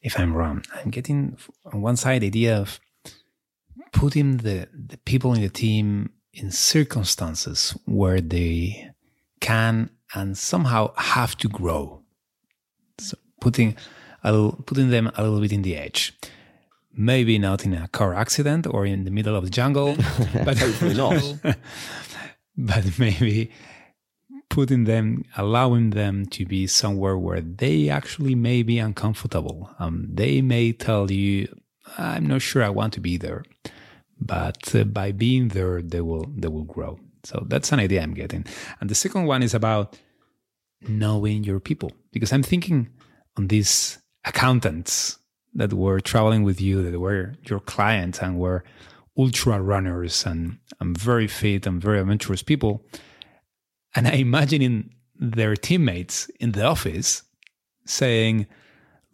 if 0.00 0.18
I'm 0.18 0.34
wrong. 0.34 0.64
I'm 0.74 0.90
getting 0.90 1.36
on 1.72 1.82
one 1.82 1.96
side 1.96 2.24
idea 2.24 2.56
of 2.56 2.80
putting 3.92 4.38
the, 4.38 4.68
the 4.72 4.96
people 4.98 5.34
in 5.34 5.42
the 5.42 5.48
team 5.48 6.10
in 6.32 6.50
circumstances 6.50 7.76
where 7.84 8.20
they 8.20 8.90
can 9.40 9.90
and 10.14 10.36
somehow 10.36 10.92
have 10.96 11.36
to 11.38 11.48
grow. 11.48 12.02
So 12.98 13.18
putting 13.40 13.76
little, 14.24 14.52
putting 14.66 14.90
them 14.90 15.10
a 15.14 15.22
little 15.22 15.40
bit 15.40 15.52
in 15.52 15.62
the 15.62 15.76
edge. 15.76 16.18
Maybe 16.94 17.38
not 17.38 17.64
in 17.64 17.72
a 17.72 17.88
car 17.88 18.14
accident 18.14 18.66
or 18.66 18.84
in 18.84 19.04
the 19.04 19.10
middle 19.10 19.34
of 19.34 19.44
the 19.44 19.50
jungle, 19.50 19.96
but 20.44 20.58
hopefully 20.58 20.94
not. 20.94 21.22
but 22.56 22.98
maybe 22.98 23.50
putting 24.50 24.84
them, 24.84 25.24
allowing 25.36 25.90
them 25.90 26.26
to 26.26 26.44
be 26.44 26.66
somewhere 26.66 27.16
where 27.16 27.40
they 27.40 27.88
actually 27.88 28.34
may 28.34 28.62
be 28.62 28.78
uncomfortable. 28.78 29.70
Um, 29.78 30.06
they 30.12 30.42
may 30.42 30.72
tell 30.72 31.10
you, 31.10 31.48
"I'm 31.96 32.26
not 32.26 32.42
sure 32.42 32.62
I 32.62 32.68
want 32.68 32.92
to 32.94 33.00
be 33.00 33.16
there," 33.16 33.42
but 34.26 34.74
uh, 34.74 34.84
by 34.84 35.12
being 35.12 35.48
there 35.48 35.82
they 35.82 36.00
will 36.00 36.26
they 36.36 36.48
will 36.48 36.64
grow 36.64 36.98
so 37.24 37.44
that's 37.48 37.72
an 37.72 37.80
idea 37.80 38.02
i'm 38.02 38.14
getting 38.14 38.44
and 38.80 38.88
the 38.88 38.94
second 38.94 39.26
one 39.26 39.42
is 39.42 39.54
about 39.54 39.98
knowing 40.82 41.44
your 41.44 41.60
people 41.60 41.90
because 42.12 42.32
i'm 42.32 42.42
thinking 42.42 42.88
on 43.36 43.48
these 43.48 43.98
accountants 44.24 45.18
that 45.54 45.72
were 45.72 46.00
traveling 46.00 46.42
with 46.42 46.60
you 46.60 46.82
that 46.82 46.98
were 46.98 47.34
your 47.44 47.60
clients 47.60 48.20
and 48.20 48.38
were 48.38 48.64
ultra 49.18 49.60
runners 49.60 50.24
and, 50.24 50.58
and 50.80 50.96
very 50.96 51.28
fit 51.28 51.66
and 51.66 51.82
very 51.82 52.00
adventurous 52.00 52.42
people 52.42 52.84
and 53.94 54.08
i 54.08 54.12
imagine 54.12 54.62
in 54.62 54.90
their 55.18 55.54
teammates 55.54 56.28
in 56.40 56.52
the 56.52 56.64
office 56.64 57.22
saying 57.84 58.46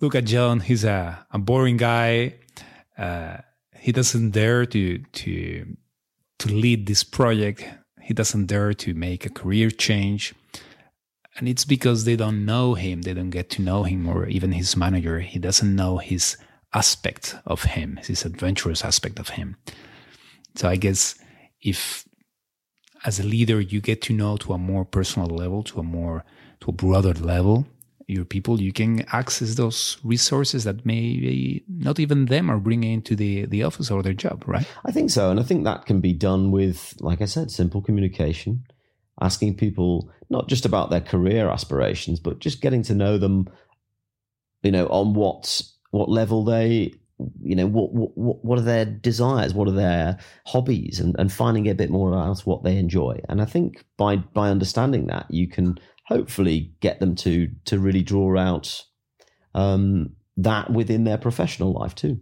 look 0.01 0.15
at 0.15 0.25
john 0.25 0.61
he's 0.61 0.85
a, 0.85 1.27
a 1.33 1.39
boring 1.39 1.77
guy 1.77 2.35
uh, 2.97 3.39
he 3.79 3.93
doesn't 3.93 4.31
dare 4.31 4.67
to 4.67 4.99
to 5.13 5.77
to 6.39 6.49
lead 6.49 6.87
this 6.87 7.05
project. 7.05 7.65
He 8.01 8.15
doesn't 8.15 8.47
dare 8.47 8.75
to 8.75 8.95
make 8.95 9.27
a 9.27 9.31
career 9.31 9.71
change. 9.71 10.35
And 11.39 11.49
it's 11.49 11.65
because 11.65 12.05
they 12.05 12.17
don't 12.17 12.45
know 12.45 12.75
him, 12.75 13.03
they 13.03 13.15
don't 13.15 13.31
get 13.31 13.49
to 13.51 13.63
know 13.63 13.85
him, 13.85 14.09
or 14.09 14.27
even 14.27 14.53
his 14.53 14.77
manager. 14.77 15.21
He 15.21 15.39
doesn't 15.39 15.75
know 15.75 15.99
his 15.99 16.37
aspect 16.75 17.37
of 17.47 17.63
him, 17.63 17.99
his 18.03 18.25
adventurous 18.25 18.85
aspect 18.85 19.19
of 19.19 19.31
him. 19.31 19.57
So 20.57 20.69
I 20.69 20.77
guess 20.77 21.15
if 21.63 22.05
as 23.05 23.21
a 23.21 23.23
leader 23.23 23.61
you 23.61 23.81
get 23.81 24.03
to 24.03 24.13
know 24.13 24.37
to 24.39 24.53
a 24.53 24.59
more 24.59 24.85
personal 24.85 25.29
level, 25.29 25.63
to 25.65 25.79
a 25.81 25.85
more 25.85 26.25
to 26.61 26.71
a 26.71 26.73
broader 26.73 27.15
level, 27.15 27.67
your 28.09 28.25
people, 28.25 28.61
you 28.61 28.73
can 28.73 29.05
access 29.13 29.55
those 29.55 29.99
resources 30.03 30.65
that 30.65 30.85
maybe 30.85 31.63
not 31.69 32.01
even 32.01 32.25
them 32.25 32.51
are 32.51 32.59
bringing 32.59 32.93
into 32.95 33.15
the, 33.15 33.45
the 33.47 33.63
office 33.63 33.91
or 33.91 34.03
their 34.03 34.15
job, 34.15 34.43
right? 34.47 34.67
I 34.85 34.93
think 34.93 35.11
so. 35.11 35.31
And 35.31 35.39
I 35.39 35.43
think 35.43 35.65
that 35.65 35.87
can 35.87 36.01
be 36.01 36.15
done 36.15 36.51
with, 36.51 36.95
like 37.01 37.21
I 37.21 37.27
said, 37.27 37.51
simple 37.51 37.83
communication, 37.83 38.65
asking 39.21 39.57
people 39.57 40.11
not 40.31 40.49
just 40.49 40.65
about 40.65 40.91
their 40.91 41.01
career 41.01 41.49
aspirations, 41.49 42.21
but 42.21 42.39
just 42.39 42.61
getting 42.61 42.83
to 42.85 42.95
know 42.95 43.19
them, 43.19 43.49
you 44.63 44.71
know, 44.71 44.87
on 44.87 45.15
what, 45.15 45.63
what 45.91 46.09
level 46.09 46.45
they 46.45 46.93
you 47.43 47.57
know 47.57 47.67
what, 47.67 47.93
what 47.93 48.45
what 48.45 48.59
are 48.59 48.63
their 48.63 48.85
desires? 48.85 49.55
What 49.55 49.69
are 49.69 49.73
their 49.73 50.19
hobbies? 50.47 51.01
And, 51.01 51.17
and 51.19 51.33
finding 51.33 51.69
a 51.69 51.75
bit 51.75 51.91
more 51.91 52.13
about 52.13 52.41
what 52.41 52.63
they 52.63 52.77
enjoy. 52.77 53.21
And 53.29 53.43
i 53.43 53.45
think 53.45 53.85
by 53.97 54.17
by 54.17 54.51
understanding 54.51 55.07
that 55.07 55.27
you 55.29 55.49
can 55.49 55.79
hopefully 56.07 56.73
get 56.81 57.01
them 57.01 57.15
to 57.17 57.49
to 57.65 57.79
really 57.79 58.03
draw 58.03 58.39
out 58.39 58.85
um, 59.55 60.15
that 60.37 60.71
within 60.71 61.05
their 61.05 61.19
professional 61.19 61.73
life 61.73 61.95
too. 61.95 62.21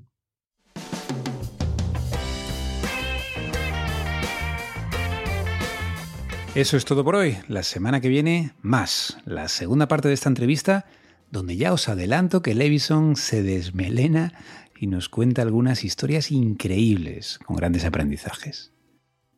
Eso 6.57 6.79
es 6.79 6.87
todo 6.87 7.05
por 7.05 7.17
hoy. 7.17 7.37
La 7.49 7.63
semana 7.63 8.01
que 8.01 8.09
viene, 8.09 8.55
más. 8.63 9.19
La 9.27 9.47
segunda 9.49 9.89
parte 9.89 10.09
de 10.09 10.15
esta 10.15 10.31
entrevista, 10.31 10.87
donde 11.31 11.59
ya 11.59 11.71
os 11.75 11.87
adelanto 11.91 12.41
que 12.41 12.55
Levison 12.55 13.15
se 13.17 13.43
desmelena 13.43 14.33
y 14.81 14.87
nos 14.87 15.11
cuenta 15.11 15.43
algunas 15.43 15.85
historias 15.85 16.31
increíbles 16.31 17.39
con 17.45 17.57
grandes 17.57 17.85
aprendizajes. 17.85 18.73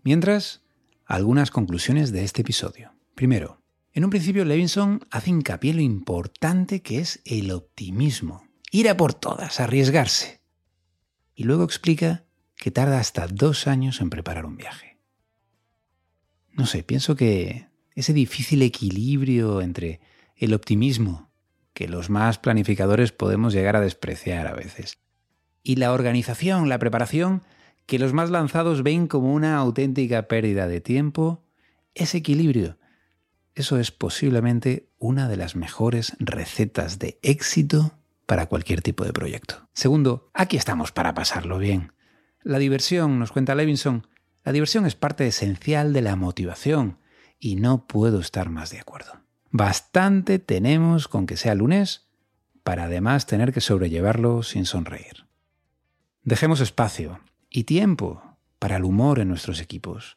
Mientras, 0.05 0.63
algunas 1.07 1.51
conclusiones 1.51 2.13
de 2.13 2.23
este 2.23 2.43
episodio. 2.43 2.93
Primero, 3.17 3.63
en 3.93 4.05
un 4.05 4.11
principio, 4.11 4.45
Levinson 4.45 5.01
hace 5.11 5.31
hincapié 5.31 5.73
en 5.73 5.77
lo 5.79 5.83
importante 5.83 6.83
que 6.83 7.01
es 7.01 7.21
el 7.25 7.51
optimismo, 7.51 8.47
ir 8.71 8.89
a 8.89 8.97
por 8.97 9.13
todas, 9.13 9.59
arriesgarse. 9.59 10.41
Y 11.35 11.43
luego 11.43 11.65
explica 11.65 12.27
que 12.55 12.71
tarda 12.71 13.01
hasta 13.01 13.27
dos 13.27 13.67
años 13.67 14.01
en 14.01 14.09
preparar 14.09 14.47
un 14.47 14.57
viaje. 14.57 14.88
No 16.53 16.67
sé, 16.67 16.83
pienso 16.83 17.17
que 17.17 17.69
ese 17.95 18.13
difícil 18.13 18.63
equilibrio 18.63 19.61
entre 19.61 20.01
el 20.37 20.55
optimismo, 20.55 21.31
que 21.73 21.89
los 21.89 22.11
más 22.11 22.39
planificadores 22.39 23.13
podemos 23.13 23.53
llegar 23.53 23.77
a 23.77 23.81
despreciar 23.81 24.47
a 24.47 24.55
veces, 24.55 24.99
y 25.63 25.77
la 25.77 25.93
organización, 25.93 26.69
la 26.69 26.79
preparación, 26.79 27.43
que 27.87 27.99
los 27.99 28.13
más 28.13 28.31
lanzados 28.31 28.83
ven 28.83 29.07
como 29.07 29.33
una 29.33 29.57
auténtica 29.57 30.29
pérdida 30.29 30.67
de 30.67 30.81
tiempo, 30.81 31.45
ese 31.95 32.19
equilibrio 32.19 32.79
eso 33.59 33.77
es 33.77 33.91
posiblemente 33.91 34.89
una 34.99 35.29
de 35.29 35.37
las 35.37 35.57
mejores 35.57 36.17
recetas 36.21 37.01
de 37.01 37.19
éxito 37.23 37.99
para 38.25 38.47
cualquier 38.47 38.83
tipo 38.83 39.05
de 39.05 39.13
proyecto. 39.13 39.69
Segundo, 39.73 40.31
aquí 40.33 40.57
estamos 40.57 40.93
para 40.93 41.13
pasarlo 41.13 41.59
bien. 41.59 41.93
La 42.45 42.61
diversión, 42.61 43.19
nos 43.19 43.33
cuenta 43.33 43.57
Levinson, 43.57 44.07
la 44.49 44.53
diversión 44.53 44.87
es 44.87 44.95
parte 44.95 45.27
esencial 45.27 45.93
de 45.93 46.01
la 46.01 46.17
motivación 46.17 46.97
y 47.39 47.57
no 47.57 47.87
puedo 47.87 48.19
estar 48.19 48.49
más 48.49 48.71
de 48.71 48.81
acuerdo. 48.81 49.13
Bastante 49.51 50.39
tenemos 50.39 51.07
con 51.07 51.27
que 51.27 51.37
sea 51.37 51.55
lunes 51.55 52.07
para 52.63 52.85
además 52.85 53.27
tener 53.27 53.53
que 53.53 53.61
sobrellevarlo 53.61 54.43
sin 54.43 54.65
sonreír. 54.65 55.27
Dejemos 56.23 56.63
espacio 56.63 57.21
y 57.51 57.65
tiempo 57.65 58.39
para 58.59 58.79
el 58.79 58.85
humor 58.85 59.19
en 59.19 59.29
nuestros 59.29 59.61
equipos. 59.61 60.17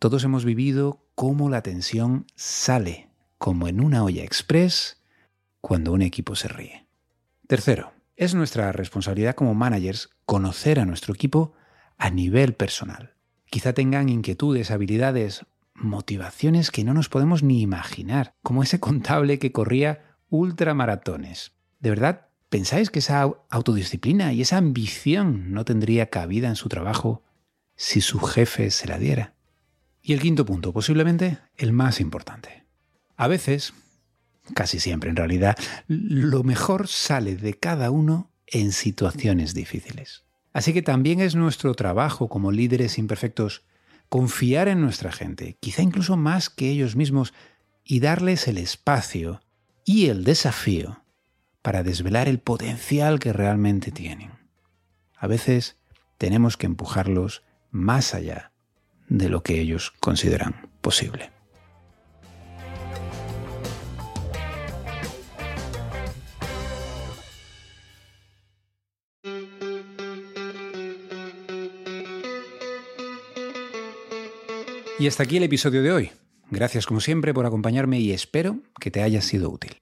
Todos 0.00 0.24
hemos 0.24 0.44
vivido 0.44 1.06
cómo 1.14 1.48
la 1.48 1.62
tensión 1.62 2.26
sale, 2.34 3.08
como 3.38 3.68
en 3.68 3.80
una 3.80 4.02
olla 4.02 4.24
express, 4.24 5.00
cuando 5.60 5.92
un 5.92 6.02
equipo 6.02 6.34
se 6.34 6.48
ríe. 6.48 6.88
Tercero, 7.46 7.92
es 8.16 8.34
nuestra 8.34 8.72
responsabilidad 8.72 9.36
como 9.36 9.54
managers 9.54 10.10
conocer 10.26 10.80
a 10.80 10.86
nuestro 10.86 11.14
equipo 11.14 11.52
a 11.98 12.10
nivel 12.10 12.54
personal. 12.54 13.14
Quizá 13.50 13.72
tengan 13.72 14.08
inquietudes, 14.08 14.70
habilidades, 14.70 15.44
motivaciones 15.74 16.70
que 16.70 16.84
no 16.84 16.94
nos 16.94 17.08
podemos 17.08 17.42
ni 17.42 17.60
imaginar, 17.60 18.34
como 18.42 18.62
ese 18.62 18.80
contable 18.80 19.38
que 19.38 19.52
corría 19.52 20.16
ultramaratones. 20.28 21.52
¿De 21.80 21.90
verdad 21.90 22.28
pensáis 22.50 22.90
que 22.90 22.98
esa 22.98 23.22
autodisciplina 23.48 24.32
y 24.32 24.42
esa 24.42 24.58
ambición 24.58 25.52
no 25.52 25.64
tendría 25.64 26.10
cabida 26.10 26.48
en 26.48 26.56
su 26.56 26.68
trabajo 26.68 27.22
si 27.76 28.02
su 28.02 28.20
jefe 28.20 28.70
se 28.70 28.86
la 28.88 28.98
diera. 28.98 29.34
Y 30.02 30.12
el 30.12 30.20
quinto 30.20 30.44
punto, 30.44 30.72
posiblemente 30.74 31.38
el 31.56 31.72
más 31.72 32.00
importante. 32.00 32.66
A 33.16 33.26
veces, 33.26 33.72
casi 34.54 34.80
siempre 34.80 35.08
en 35.08 35.16
realidad, 35.16 35.56
lo 35.86 36.42
mejor 36.42 36.88
sale 36.88 37.36
de 37.36 37.54
cada 37.54 37.90
uno 37.90 38.30
en 38.46 38.72
situaciones 38.72 39.54
difíciles. 39.54 40.24
Así 40.52 40.72
que 40.72 40.82
también 40.82 41.20
es 41.20 41.34
nuestro 41.34 41.74
trabajo 41.74 42.28
como 42.28 42.52
líderes 42.52 42.98
imperfectos 42.98 43.62
confiar 44.08 44.68
en 44.68 44.80
nuestra 44.80 45.12
gente, 45.12 45.56
quizá 45.60 45.82
incluso 45.82 46.16
más 46.16 46.50
que 46.50 46.68
ellos 46.68 46.96
mismos, 46.96 47.32
y 47.84 48.00
darles 48.00 48.48
el 48.48 48.58
espacio 48.58 49.40
y 49.84 50.06
el 50.06 50.24
desafío 50.24 51.02
para 51.62 51.82
desvelar 51.82 52.28
el 52.28 52.40
potencial 52.40 53.18
que 53.20 53.32
realmente 53.32 53.92
tienen. 53.92 54.32
A 55.16 55.26
veces 55.26 55.76
tenemos 56.18 56.56
que 56.56 56.66
empujarlos 56.66 57.42
más 57.70 58.14
allá 58.14 58.52
de 59.08 59.28
lo 59.28 59.42
que 59.42 59.60
ellos 59.60 59.92
consideran 60.00 60.70
posible. 60.80 61.30
Y 75.00 75.06
hasta 75.06 75.22
aquí 75.22 75.38
el 75.38 75.44
episodio 75.44 75.82
de 75.82 75.92
hoy. 75.92 76.10
Gracias 76.50 76.84
como 76.84 77.00
siempre 77.00 77.32
por 77.32 77.46
acompañarme 77.46 78.00
y 78.00 78.12
espero 78.12 78.58
que 78.78 78.90
te 78.90 79.00
haya 79.00 79.22
sido 79.22 79.48
útil. 79.48 79.80